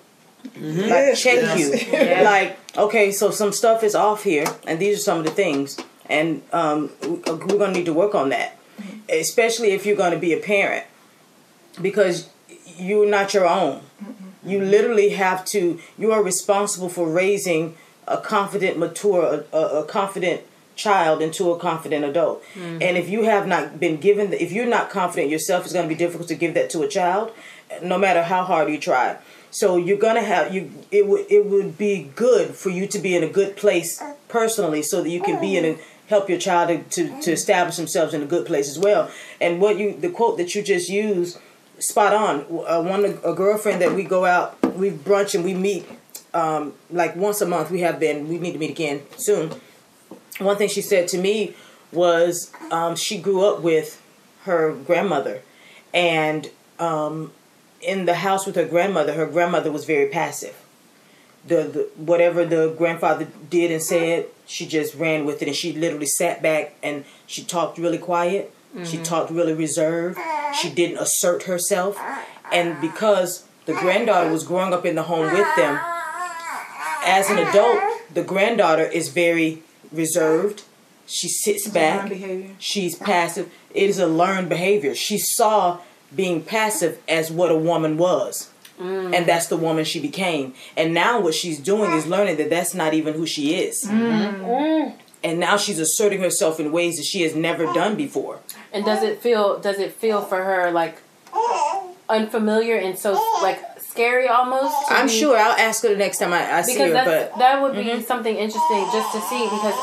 [0.47, 0.79] Mm-hmm.
[0.81, 1.59] Like Yes, check yes.
[1.87, 2.23] you.
[2.23, 5.77] Like okay, so some stuff is off here, and these are some of the things,
[6.07, 8.97] and um, we- uh, we're gonna need to work on that, mm-hmm.
[9.09, 10.85] especially if you're gonna be a parent,
[11.81, 12.29] because
[12.77, 13.81] you're not your own.
[14.45, 15.79] You literally have to.
[15.97, 17.75] You are responsible for raising
[18.07, 20.41] a confident, mature, a, a, a confident
[20.75, 22.43] child into a confident adult.
[22.55, 25.87] And if you have not been given, the, if you're not confident yourself, it's going
[25.87, 27.31] to be difficult to give that to a child,
[27.81, 29.17] no matter how hard you try.
[29.53, 30.71] So you're gonna have you.
[30.89, 34.81] It would it would be good for you to be in a good place personally,
[34.81, 38.15] so that you can be in a help your child to, to, to establish themselves
[38.15, 39.11] in a good place as well.
[39.39, 41.37] And what you the quote that you just used,
[41.77, 42.45] spot on.
[42.65, 45.87] Uh, one a girlfriend that we go out, we brunch and we meet
[46.33, 47.69] um, like once a month.
[47.69, 48.27] We have been.
[48.27, 49.51] We need to meet again soon.
[50.43, 51.55] One thing she said to me
[51.91, 54.01] was um, she grew up with
[54.43, 55.41] her grandmother,
[55.93, 57.31] and um,
[57.81, 60.55] in the house with her grandmother, her grandmother was very passive.
[61.45, 65.73] The, the whatever the grandfather did and said, she just ran with it, and she
[65.73, 68.53] literally sat back and she talked really quiet.
[68.85, 70.17] She talked really reserved.
[70.59, 71.95] She didn't assert herself,
[72.51, 75.79] and because the granddaughter was growing up in the home with them,
[77.05, 77.79] as an adult,
[78.11, 79.61] the granddaughter is very
[79.93, 80.63] reserved.
[81.05, 82.11] She sits back.
[82.59, 83.51] She's passive.
[83.73, 84.95] It is a learned behavior.
[84.95, 85.79] She saw
[86.15, 88.49] being passive as what a woman was.
[88.79, 90.55] And that's the woman she became.
[90.75, 93.85] And now what she's doing is learning that that's not even who she is.
[93.85, 98.39] And now she's asserting herself in ways that she has never done before.
[98.73, 100.97] And does it feel does it feel for her like
[102.09, 104.73] unfamiliar and so like scary almost?
[104.89, 106.93] I'm be- sure I'll ask her the next time I, I see because her.
[106.93, 109.77] that's, But that would be something interesting just to see because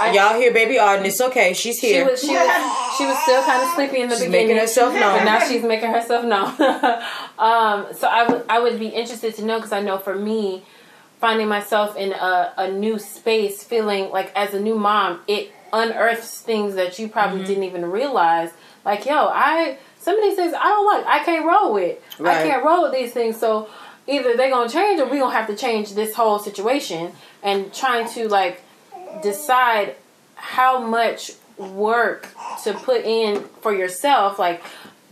[0.00, 1.04] I, y'all hear baby Arden.
[1.06, 1.52] It's okay.
[1.54, 2.04] She's she here.
[2.08, 4.46] was she was she was still kind of sleepy in the She's beginning.
[4.48, 5.18] making herself known.
[5.18, 6.48] But now she's making herself known.
[7.38, 10.62] um, so I would I would be interested to know because I know for me,
[11.20, 16.40] finding myself in a, a new space, feeling like as a new mom, it unearths
[16.40, 17.46] things that you probably Mm-hmm.
[17.48, 18.50] didn't even realize.
[18.84, 21.04] Like yo, I some of these things I don't like.
[21.06, 21.98] I can't roll with.
[22.20, 23.38] I can't roll with these things.
[23.38, 23.68] So
[24.06, 28.08] either they're gonna change or we're gonna have to change this whole situation and trying
[28.14, 28.62] to like
[29.22, 29.96] decide
[30.34, 32.28] how much work
[32.64, 34.62] to put in for yourself like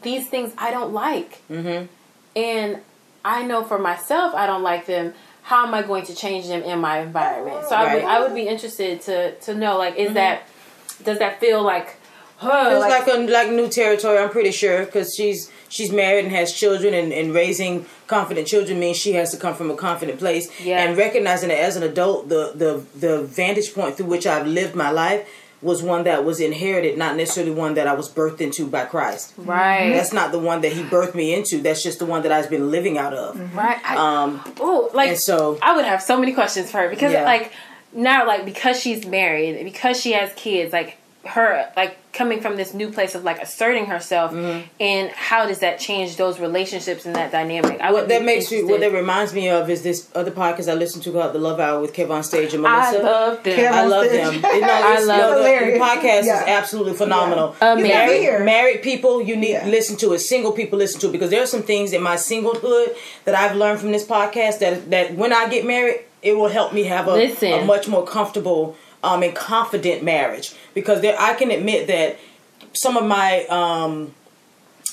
[0.02, 1.88] these things i don't like Mhm.
[2.36, 2.78] and
[3.24, 6.62] i know for myself i don't like them how am i going to change them
[6.62, 10.14] in my environment so i would i would be interested to to know like is
[10.14, 10.42] that
[11.02, 11.95] does that feel like
[12.42, 14.18] It's like, like a, like new territory.
[14.18, 18.78] I'm pretty sure because she's she's married and has children, and, and raising confident children
[18.78, 20.48] means she has to come from a confident place.
[20.60, 20.86] Yes.
[20.88, 24.74] And recognizing that as an adult, the the the vantage point through which I've lived
[24.74, 25.26] my life
[25.62, 29.32] was one that was inherited, not necessarily one that I was birthed into by Christ.
[29.38, 31.62] right That's not the one that He birthed me into.
[31.62, 33.54] That's just the one that I've been living out of.
[33.54, 37.24] right Um, oh like so I would have so many questions for her because Yeah.
[37.24, 37.52] like
[37.94, 42.72] now like because she's married because she has kids like her like coming from this
[42.72, 44.66] new place of like asserting herself Mm-hmm.
[44.80, 48.50] and how does that change those relationships and that dynamic I what that be makes
[48.50, 51.38] me, what that reminds me of is this other podcast I listened to called The
[51.38, 54.24] Love Hour with Kevon Stage and Melissa I love them Kevin- I love Stage.
[54.24, 54.34] them.
[54.34, 56.42] You know, I it's- love no, the- the, podcast Yeah.
[56.42, 57.54] is absolutely phenomenal.
[57.60, 57.72] Yeah.
[57.74, 57.88] Amazing.
[57.90, 59.64] Married, married people, you need Yeah.
[59.64, 60.20] to listen to it.
[60.20, 63.56] Single people, listen to it because there are some things in my singlehood that I've
[63.56, 67.06] learned from this podcast that that when I get married, it will help me have
[67.08, 67.52] a, Listen.
[67.52, 68.74] a much more comfortable
[69.06, 70.54] um, and confident marriage.
[70.74, 72.18] Because there, I can admit that
[72.72, 74.14] some of my um,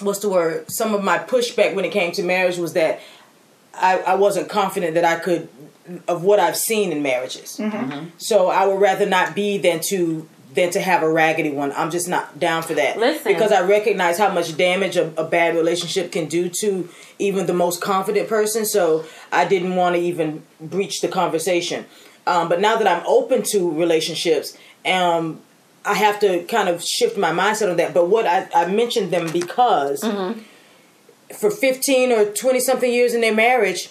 [0.02, 0.70] what's the word?
[0.72, 3.02] Some of my pushback when it came to marriage was that
[3.74, 5.50] I, I wasn't confident that I could
[6.08, 7.60] of what I've seen in marriages.
[8.18, 11.72] So I would rather not be than to than to have a raggedy one.
[11.72, 13.00] I'm just not down for that.
[13.00, 13.34] Listen.
[13.34, 17.54] because I recognize how much damage a, a bad relationship can do to even the
[17.54, 18.64] most confident person.
[18.66, 21.86] So I didn't want to even breach the conversation.
[22.26, 25.42] Um, but now that I'm open to relationships, um,
[25.86, 27.94] I have to kind of shift my mindset on that.
[27.94, 30.02] But what I, I mentioned them because
[31.38, 33.90] for 15 or 20 something years in their marriage,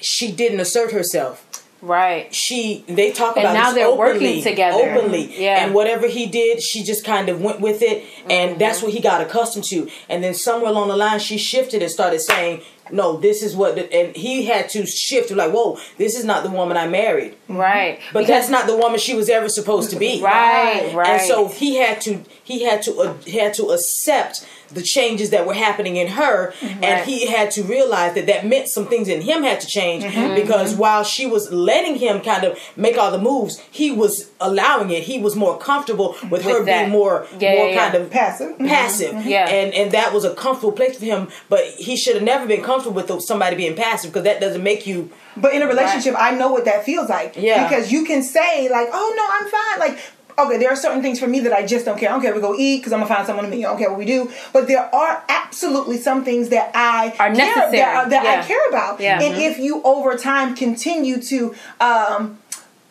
[0.00, 1.46] she didn't assert herself.
[1.82, 4.78] right She they talk And about now they're openly, working together.
[4.78, 5.64] openly, Yeah.
[5.64, 8.58] And whatever he did, she just kind of went with it, and Mm-hmm.
[8.58, 9.88] that's what he got accustomed to.
[10.08, 13.76] And then somewhere along the line, she shifted and started saying, no, this is what,
[13.76, 17.36] the, and he had to shift like, whoa, this is not the woman I married.
[17.48, 18.00] Right.
[18.12, 20.20] But Because- that's not the woman she was ever supposed to be.
[20.22, 21.08] Right, right.
[21.08, 25.46] And so he had to he had to uh, had to accept the changes that
[25.46, 26.66] were happening in her, mm-hmm.
[26.66, 26.84] Right.
[26.84, 30.02] and he had to realize that that meant some things in him had to change
[30.04, 30.18] mm-hmm.
[30.18, 30.34] Mm-hmm.
[30.34, 34.90] because while she was letting him kind of make all the moves, he was allowing
[34.90, 35.04] it.
[35.04, 36.80] He was more comfortable with, her that.
[36.80, 38.00] being more Yeah, more yeah, kind yeah.
[38.00, 38.58] of Passive.
[38.58, 39.26] passive.
[39.26, 39.48] Yeah.
[39.48, 41.28] and and that was a comfortable place for him.
[41.48, 44.86] But he should have never been comfortable with somebody being passive because that doesn't make
[44.86, 45.10] you.
[45.36, 47.33] But in a relationship, I know what that feels like.
[47.36, 47.68] Yeah.
[47.68, 50.04] Because you can say like, "Oh no, I'm fine." Like,
[50.38, 52.08] okay, there are certain things for me that I just don't care.
[52.08, 53.64] I don't care if we go eat because I'm gonna find someone to meet.
[53.64, 54.30] I don't care what we do.
[54.52, 57.76] But there are absolutely some things that I Are care, necessary.
[57.78, 58.40] that, that Yeah.
[58.40, 59.00] I care about.
[59.00, 59.20] Yeah.
[59.22, 62.38] And if you over time continue to um,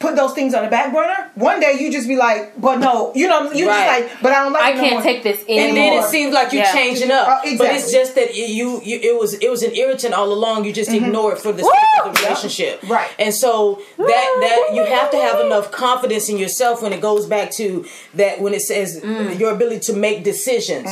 [0.04, 3.12] put those things on the back burner, one day you just be like, "But no,"
[3.16, 3.76] you know, you Right.
[3.78, 5.92] just like, "But I don't like I it can't more." take this in And then
[6.00, 6.74] it seems like you're Yeah.
[6.80, 10.14] changing up, Uh, but it's just that you, you it was it was an irritant
[10.20, 10.66] all along.
[10.66, 13.10] You just ignore it for the sake of the relationship, Right.
[13.24, 17.26] And so that that you have to have enough confidence in yourself when it goes
[17.36, 17.66] back to
[18.20, 18.90] that when it says
[19.42, 20.90] your ability to make decisions.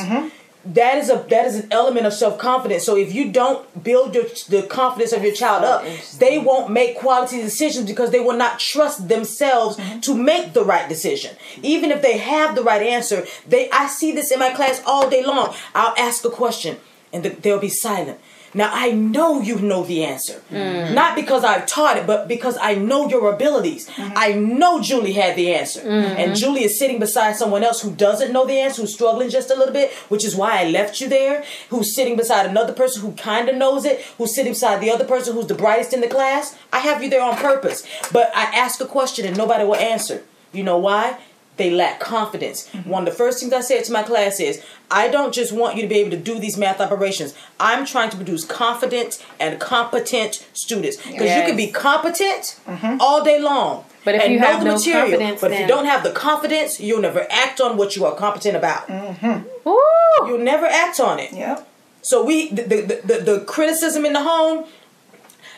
[0.63, 2.85] That is a that is an element of self confidence.
[2.85, 5.83] So if you don't build your, the confidence of your child up,
[6.19, 10.01] they won't make quality decisions because they will not trust themselves mm-hmm.
[10.01, 11.35] to make the right decision.
[11.63, 15.09] Even if they have the right answer, they I see this in my class all
[15.09, 15.53] day long.
[15.73, 16.77] I'll ask a question
[17.11, 18.19] and th- they'll be silent.
[18.53, 20.93] Now I know you know the answer, mm.
[20.93, 23.89] not because I've taught it, but because I know your abilities.
[23.89, 24.13] Mm-hmm.
[24.15, 26.17] I know Julie had the answer, mm-hmm.
[26.17, 29.49] and Julie is sitting beside someone else who doesn't know the answer, who's struggling just
[29.51, 31.43] a little bit, which is why I left you there.
[31.69, 35.05] Who's sitting beside another person who kind of knows it, who's sitting beside the other
[35.05, 36.57] person who's the brightest in the class.
[36.73, 40.23] I have you there on purpose, but I ask a question and nobody will answer.
[40.53, 41.17] You know why?
[41.57, 42.69] They lack confidence.
[42.69, 42.89] Mm-hmm.
[42.89, 45.75] One of the first things I said to my class is, I don't just want
[45.75, 47.35] you to be able to do these math operations.
[47.59, 50.97] I'm trying to produce confident and competent students.
[50.97, 52.97] Because you can be competent mm-hmm.
[52.99, 53.85] all day long.
[54.03, 56.11] But if and you have the no material, confidence, but if you don't have the
[56.11, 58.87] confidence, you'll never act on what you are competent about.
[58.87, 59.47] Mm-hmm.
[59.63, 60.27] Woo!
[60.27, 61.31] You'll never act on it.
[61.33, 61.67] Yep.
[62.01, 64.65] So we the, the, the, the criticism in the home,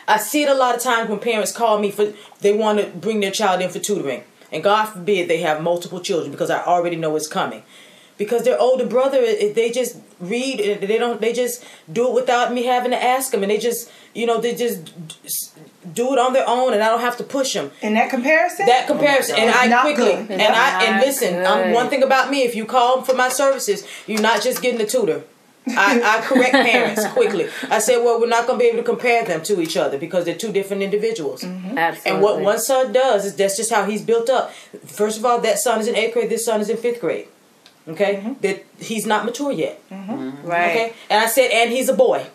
[0.06, 2.86] I see it a lot of times when parents call me for they want to
[2.86, 4.24] bring their child in for tutoring.
[4.54, 7.64] And God forbid they have multiple children because I already know it's coming.
[8.16, 10.80] Because their older brother, they just read.
[10.80, 11.20] They don't.
[11.20, 14.40] They just do it without me having to ask them, and they just, you know,
[14.40, 14.92] they just
[15.92, 18.66] do it on their own, and I don't have to push them In that comparison,
[18.66, 20.30] that comparison and I not quickly good.
[20.30, 23.86] and I and listen um, one thing about me if you call for my services
[24.06, 25.24] you're not just getting a tutor
[25.66, 27.48] I, I correct parents quickly.
[27.70, 29.98] I said well we're not going to be able to compare them to each other
[29.98, 31.42] because they're two different individuals.
[31.44, 32.10] Absolutely.
[32.10, 34.52] and what one son does is that's just how he's built up.
[34.84, 37.28] First of all that son is in eighth grade this son is in fifth grade
[37.88, 38.32] okay mm-hmm.
[38.40, 40.10] that he's not mature yet mm-hmm.
[40.12, 40.46] Mm-hmm.
[40.46, 40.70] right.
[40.70, 42.26] okay and I said and he's a boy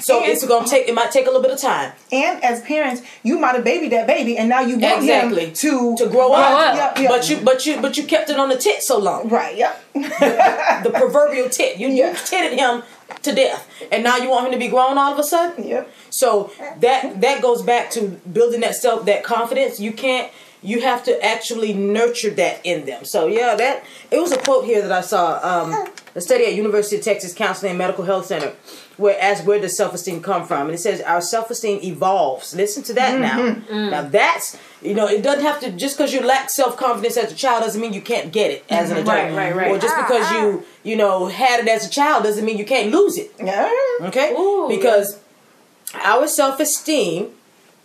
[0.00, 2.44] so And- it's going to take it might take a little bit of time and
[2.44, 5.46] as parents, you might have babied that baby, and now you want Exactly.
[5.46, 6.76] him to to grow up, up.
[6.76, 7.08] Yep, yep.
[7.10, 9.82] but you but you but you kept it on the tit so long right, yep.
[9.94, 11.78] the proverbial tit.
[11.78, 12.10] You, Yeah.
[12.10, 12.82] you titted him
[13.22, 15.66] to death, and now you want him to be grown all of a sudden.
[15.66, 15.90] Yep.
[16.10, 18.00] So that that goes back to
[18.32, 19.80] building that self, that confidence.
[19.80, 20.30] You can't.
[20.64, 23.04] You have to actually nurture that in them.
[23.04, 25.38] So yeah, that it was a quote here that I saw.
[25.42, 28.52] Um, a study at University of Texas Counseling and Medical Health Center,
[28.96, 32.54] where asked where does self esteem come from, and it says our self esteem evolves.
[32.54, 33.38] Listen to that now.
[33.38, 33.72] Mm-hmm.
[33.72, 33.90] Mm.
[33.90, 34.10] Now mm.
[34.10, 37.34] that's you know it doesn't have to just because you lack self confidence as a
[37.34, 39.08] child doesn't mean you can't get it as an mm-hmm.
[39.08, 39.36] adult.
[39.36, 39.70] Right, right, right.
[39.70, 40.66] Or just ah, because you ah.
[40.84, 43.32] you know had it as a child doesn't mean you can't lose it.
[43.38, 43.70] Yeah.
[44.02, 44.32] Okay?
[44.34, 45.18] Ooh, because
[45.94, 47.32] our self esteem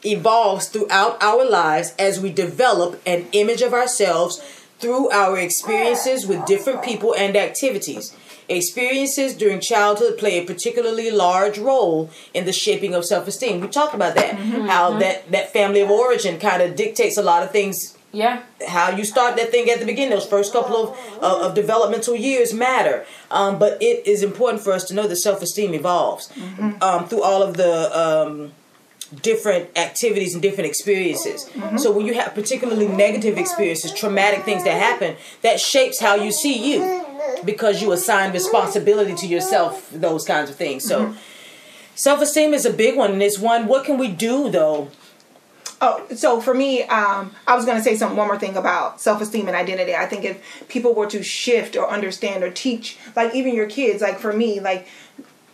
[0.04, 4.40] evolves throughout our lives as we develop an image of ourselves
[4.80, 8.16] through our experiences with different people and activities.
[8.48, 13.60] Experiences during childhood play a particularly large role in the shaping of self esteem.
[13.62, 17.44] We talked about that, how that, that family of origin kind of dictates a lot
[17.44, 18.42] of things Yeah.
[18.68, 20.90] how you start that thing at the beginning those first couple of,
[21.22, 25.18] of, of developmental years matter um, but it is important for us to know that
[25.18, 26.32] self-esteem evolves
[26.82, 27.74] um, through all of the
[28.04, 28.52] um,
[29.22, 34.80] different activities and different experiences so when you have particularly negative experiences traumatic things that
[34.80, 37.06] happen that shapes how you see you
[37.44, 41.16] because you assign responsibility to yourself those kinds of things so
[41.96, 44.90] self-esteem is a big one and it's one what can we do though
[45.82, 48.18] Oh, so for me, um, I was going to say something.
[48.18, 49.96] One more thing about self-esteem and identity.
[49.96, 54.02] I think if people were to shift or understand or teach, like even your kids,
[54.02, 54.88] like for me, like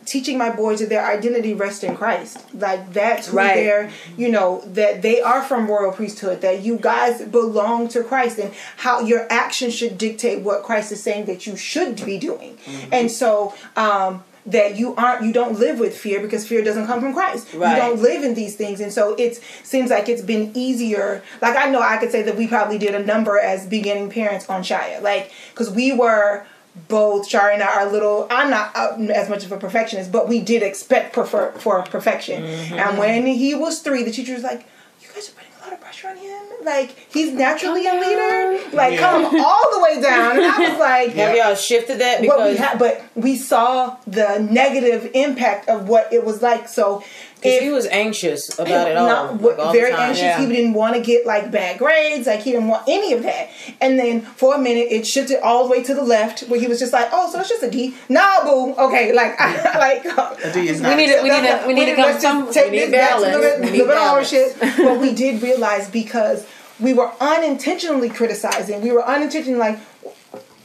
[0.06, 2.38] teaching my boys that their identity rests in Christ.
[2.54, 3.56] Like that's who Right.
[3.56, 6.42] they're, you know, that they are from royal priesthood.
[6.42, 11.02] That you guys belong to Christ, and how your actions should dictate what Christ is
[11.04, 12.58] saying that you should be doing.
[12.92, 13.54] And so.
[13.76, 17.52] um that you aren't you don't live with fear because fear doesn't come from Christ.
[17.56, 17.72] Right.
[17.72, 21.24] You don't live in these things, and so it seems like it's been easier.
[21.42, 24.48] Like I know I could say that we probably did a number as beginning parents
[24.48, 26.46] on Shia, like because we were
[26.88, 28.28] both Shari and I are a little.
[28.30, 32.44] I'm not uh, as much of a perfectionist, but we did expect prefer, for perfection.
[32.44, 34.66] And when he was three, the teacher was like,
[35.02, 36.44] "You guys are putting a lot of pressure on him.
[36.64, 38.76] Like he's naturally a leader.
[38.76, 39.00] Like Yeah.
[39.00, 42.52] come all the way down." And I was like, Have y'all shifted that what we
[42.52, 46.68] because had, but we saw the negative impact of what it was like.
[46.68, 47.04] So
[47.42, 49.08] Because he was anxious about it all.
[49.08, 50.00] not- like, w- all the very time.
[50.10, 50.24] anxious.
[50.24, 50.40] Yeah.
[50.40, 52.26] He didn't want to get like bad grades.
[52.26, 53.50] Like he didn't want any of that.
[53.82, 56.66] And then for a minute, it shifted all the way to the left, where he
[56.68, 58.74] was just like, "Oh, so it's just a D." Nah, boo.
[58.76, 59.40] Okay, like,
[59.76, 60.98] like A D is We not.
[60.98, 62.92] need to- we need to- we need to come let's some- take we this need
[62.98, 63.36] back to balance.
[63.36, 64.34] the, We the need little balance.
[64.34, 64.78] ownership.
[64.78, 66.48] but we did realize because
[66.80, 68.82] we were unintentionally criticizing.
[68.82, 69.80] We were unintentionally like,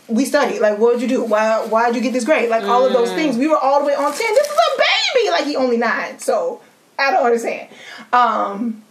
[0.08, 0.58] we studied.
[0.60, 1.22] Like, what did you do?
[1.24, 2.50] Why why did you get this grade?
[2.50, 2.94] Like all of Mm.
[2.94, 3.36] those things.
[3.36, 4.34] We were all the way on ten.
[4.34, 4.49] This
[5.28, 6.18] Like he only nine.
[6.18, 6.60] So
[6.98, 7.68] I don't understand.
[8.12, 8.82] Um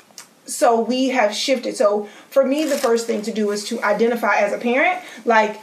[0.45, 1.77] so we have shifted.
[1.77, 5.59] So for me, the first thing to do is to identify as a parent, like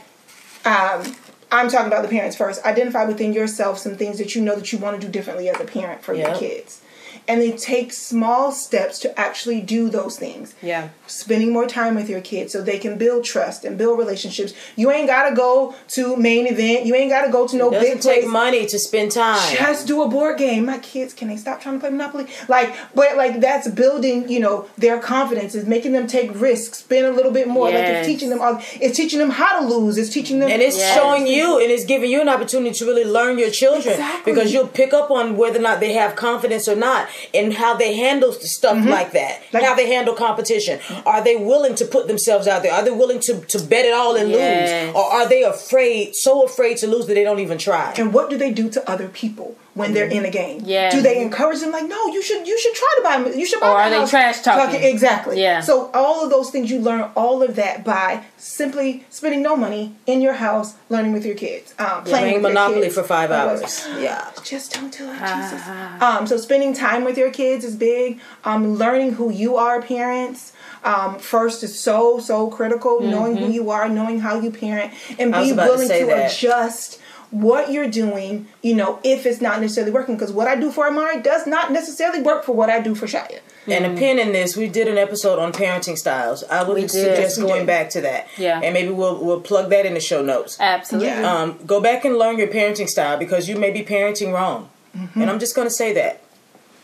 [0.65, 1.15] um
[1.51, 2.63] I'm talking about the parents first.
[2.65, 5.59] Identify within yourself some things that you know that you want to do differently as
[5.61, 6.81] a parent for your kids.
[7.27, 10.89] And then take small steps to actually do those things Yeah.
[11.07, 14.53] Spending more time with your kids so they can build trust and build relationships.
[14.75, 16.85] You ain't gotta go to main event.
[16.85, 18.31] You ain't gotta go to no It big doesn't take place.
[18.31, 19.55] money to spend time.
[19.55, 20.65] Just do a board game.
[20.65, 22.27] My kids, can they stop trying to play Monopoly?
[22.47, 25.55] Like, but like that's building, you know, their confidence.
[25.55, 27.65] Is making them take risks, spend a little bit more.
[27.69, 28.41] Like it's teaching them.
[28.41, 29.97] all It's teaching them how to lose.
[29.97, 30.49] It's teaching them.
[30.49, 30.95] And it's Yes.
[30.95, 34.33] showing you and it's giving you an opportunity to really learn your children Exactly.
[34.33, 37.73] because you'll pick up on whether or not they have confidence or not and how
[37.75, 39.41] they handle stuff like that.
[39.41, 39.57] Mm-hmm.
[39.57, 40.79] Like- how they handle competition.
[41.05, 42.73] Are they willing to put themselves out there?
[42.73, 44.87] Are they willing to, to bet it all and Yes.
[44.87, 44.95] lose?
[44.95, 47.93] Or are they afraid, so afraid to lose that they don't even try?
[47.97, 50.61] And what do they do to other people when they're in a game?
[50.65, 50.89] Yeah.
[50.89, 53.59] Do they encourage them like, no, you should you should try to buy you should
[53.59, 54.81] buy Or my are they house." trash talking?
[54.83, 55.41] Exactly.
[55.41, 55.61] Yeah.
[55.61, 59.95] So all of those things you learn all of that by simply spending no money
[60.05, 62.95] in your house, learning with your kids, um, playing Playing with your Monopoly kids.
[62.95, 63.87] for five Like, hours.
[63.99, 64.25] Yeah.
[64.43, 65.61] Just don't do it, Jesus.
[66.01, 68.19] Um, so spending time with your kids is big.
[68.45, 70.53] Um, learning who you are, parents.
[70.87, 73.01] Um, first is so so critical.
[73.01, 76.99] Knowing who you are, knowing how you parent, and be about to willing to adjust
[77.31, 78.47] what you're doing.
[78.61, 81.71] You know, if it's not necessarily working, because what I do for Amari does not
[81.71, 83.39] necessarily work for what I do for Shia.
[83.67, 86.41] And a pin in this, we did an episode on parenting styles.
[86.45, 88.27] I would We suggest Yes, going back to that.
[88.37, 88.61] Yeah.
[88.63, 90.57] And maybe we'll we'll plug that in the show notes.
[90.59, 91.09] Absolutely.
[91.09, 91.33] Yeah.
[91.33, 94.69] um, go back and learn your parenting style because you may be parenting wrong.
[94.95, 95.21] Mm-hmm.
[95.21, 96.21] And I'm just going to say that.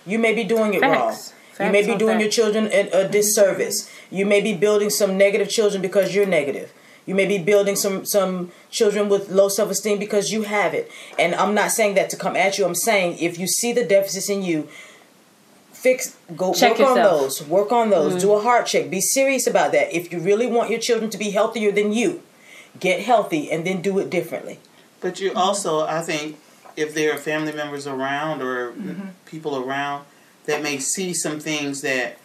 [0.06, 1.32] You may be doing it Facts.
[1.32, 1.32] wrong.
[1.60, 3.89] You may be on doing your children a, a disservice.
[4.10, 6.74] You may be building some negative children because you're negative.
[7.06, 10.89] You may be building some some children with low self esteem because you have it.
[11.20, 12.66] And I'm not saying that to come at you.
[12.66, 14.70] I'm saying if you see the deficits in you,
[15.72, 16.97] fix go Check work yourself.
[16.97, 17.47] on those.
[17.47, 18.14] Work on those.
[18.14, 18.22] Mm-hmm.
[18.22, 18.89] Do a heart check.
[18.89, 19.93] Be serious about that.
[19.93, 22.24] If you really want your children to be healthier than you,
[22.80, 24.60] get healthy and then do it differently.
[25.01, 26.38] But you also, I think,
[26.78, 29.10] if there are family members around or mm-hmm.
[29.26, 30.06] people around
[30.46, 32.18] that may see some things that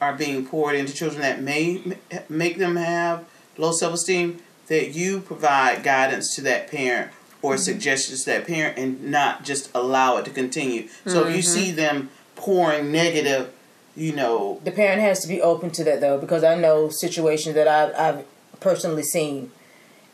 [0.00, 1.96] are being poured into children that may
[2.28, 3.24] make them have
[3.56, 7.12] low self esteem, that you provide guidance to that parent
[7.42, 7.60] or mm-hmm.
[7.60, 10.88] suggestions to that parent and not just allow it to continue.
[11.06, 11.60] So if you mm-hmm.
[11.60, 13.52] see them pouring negative,
[13.94, 17.54] you know, the parent has to be open to that though because i know situations
[17.54, 18.24] that i've, I've
[18.60, 19.50] personally seen.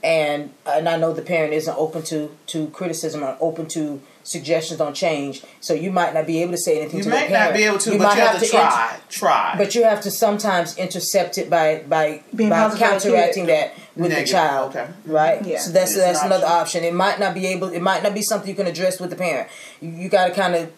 [0.02, 4.80] And and i know the parent isn't open to to criticism or open to suggestions
[4.80, 7.28] on change so you might not be able to say anything you to may the
[7.34, 8.96] parent not be able to, You but might you have, to int- try.
[9.08, 9.54] try.
[9.56, 14.26] but you have to sometimes intercept it by by Being by counteracting that with Negative,
[14.26, 14.88] the child okay.
[15.06, 15.58] right Yeah.
[15.60, 16.60] so that's It's that's an another option.
[16.60, 19.10] option it might not be able it might not be something you can address with
[19.10, 19.48] the parent
[19.80, 20.70] you, you got to kind of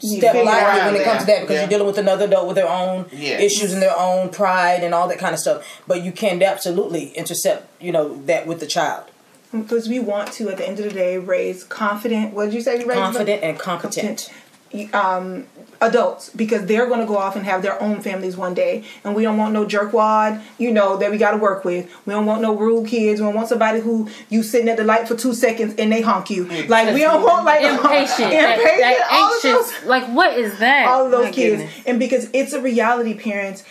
[0.00, 1.60] step lightly when it comes to that because Yeah.
[1.62, 3.38] you're dealing with another adult with their own Yeah.
[3.38, 5.64] issues and their own pride and all that kind of stuff.
[5.88, 9.04] But you can absolutely intercept, you know, that with the child.
[9.52, 12.34] Because we want to, at the end of the day, raise confident.
[12.34, 12.78] What did you say?
[12.78, 14.30] We raise Confident and competent.
[14.92, 15.46] um,
[15.80, 19.14] adults because they're going to go off and have their own families one day and
[19.14, 22.26] we don't want no jerkwad you know that we got to work with we don't
[22.26, 25.14] want no rude kids we don't want somebody who you sitting at the light for
[25.14, 29.08] two seconds and they honk you like we don't want like impatient, that, impatient that
[29.12, 29.86] all of those- anxious.
[29.86, 30.88] Like, what is that?
[30.88, 31.86] all of those My kids goodness.
[31.86, 33.62] and because it's a reality parents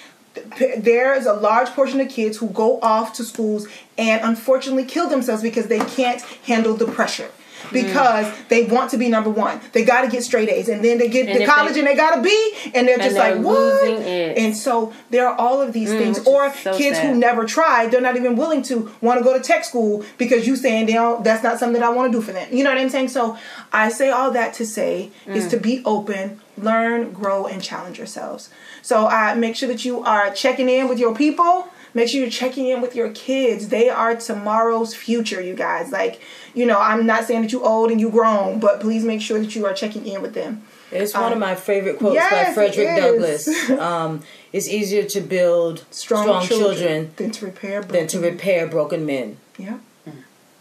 [0.57, 3.67] th- there's a large portion of kids who go off to schools
[3.97, 7.29] and unfortunately kill themselves because they can't handle the pressure
[7.63, 7.73] hmm.
[7.73, 9.59] because they want to be number one.
[9.73, 11.87] They got to get straight A's, and then they get And to college they- and
[11.87, 13.87] they got to be, and they're just they're like what?
[13.87, 17.91] And so there are all of these hmm, things, or so kids who never tried.
[17.91, 20.93] They're not even willing to want to go to tech school because you saying they
[20.93, 21.23] don't.
[21.23, 22.47] That's not something that I want to do for them.
[22.51, 23.09] You know what I'm saying?
[23.09, 23.37] So
[23.71, 25.49] I say all that to say is hmm.
[25.51, 28.49] to be open, learn, grow, and challenge yourselves.
[28.81, 31.69] So uh, make sure that you are checking in with your people.
[31.93, 33.69] Make sure you're checking in with your kids.
[33.69, 35.91] They are tomorrow's future, you guys.
[35.91, 36.21] Like,
[36.53, 39.39] you know, I'm not saying that you old and you grown, but please make sure
[39.39, 40.63] that you are checking in with them.
[40.91, 43.45] It's one of my favorite quotes yes, by Frederick is.
[43.45, 43.69] Douglass.
[43.79, 44.21] Um,
[44.53, 48.67] it's easier to build Strong, strong, children, children, than to repair than to broken- repair
[48.67, 49.37] broken men.
[49.57, 49.79] Yeah.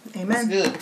[0.07, 0.49] It's Amen.
[0.49, 0.77] good.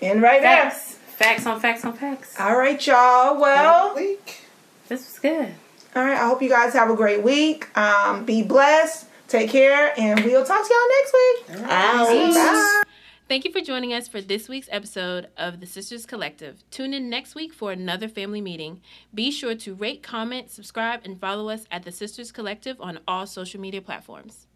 [0.00, 0.70] And right there.
[0.70, 0.94] Facts.
[1.16, 2.38] Facts on facts on facts.
[2.38, 3.40] All right, y'all.
[3.40, 4.43] Well, week.
[4.88, 5.54] This was good.
[5.96, 6.16] all right.
[6.18, 7.76] I hope you guys have a great week.
[7.76, 9.06] Um, be blessed.
[9.26, 11.68] Take care, and we'll talk to y'all next week.
[11.68, 12.82] Bye.
[13.26, 16.62] Thank you for joining us for this week's episode of the Sisters Collective.
[16.70, 18.82] Tune in next week for another family meeting.
[19.14, 23.26] Be sure to rate, comment, subscribe, and follow us at the Sisters Collective on all
[23.26, 24.46] social media platforms.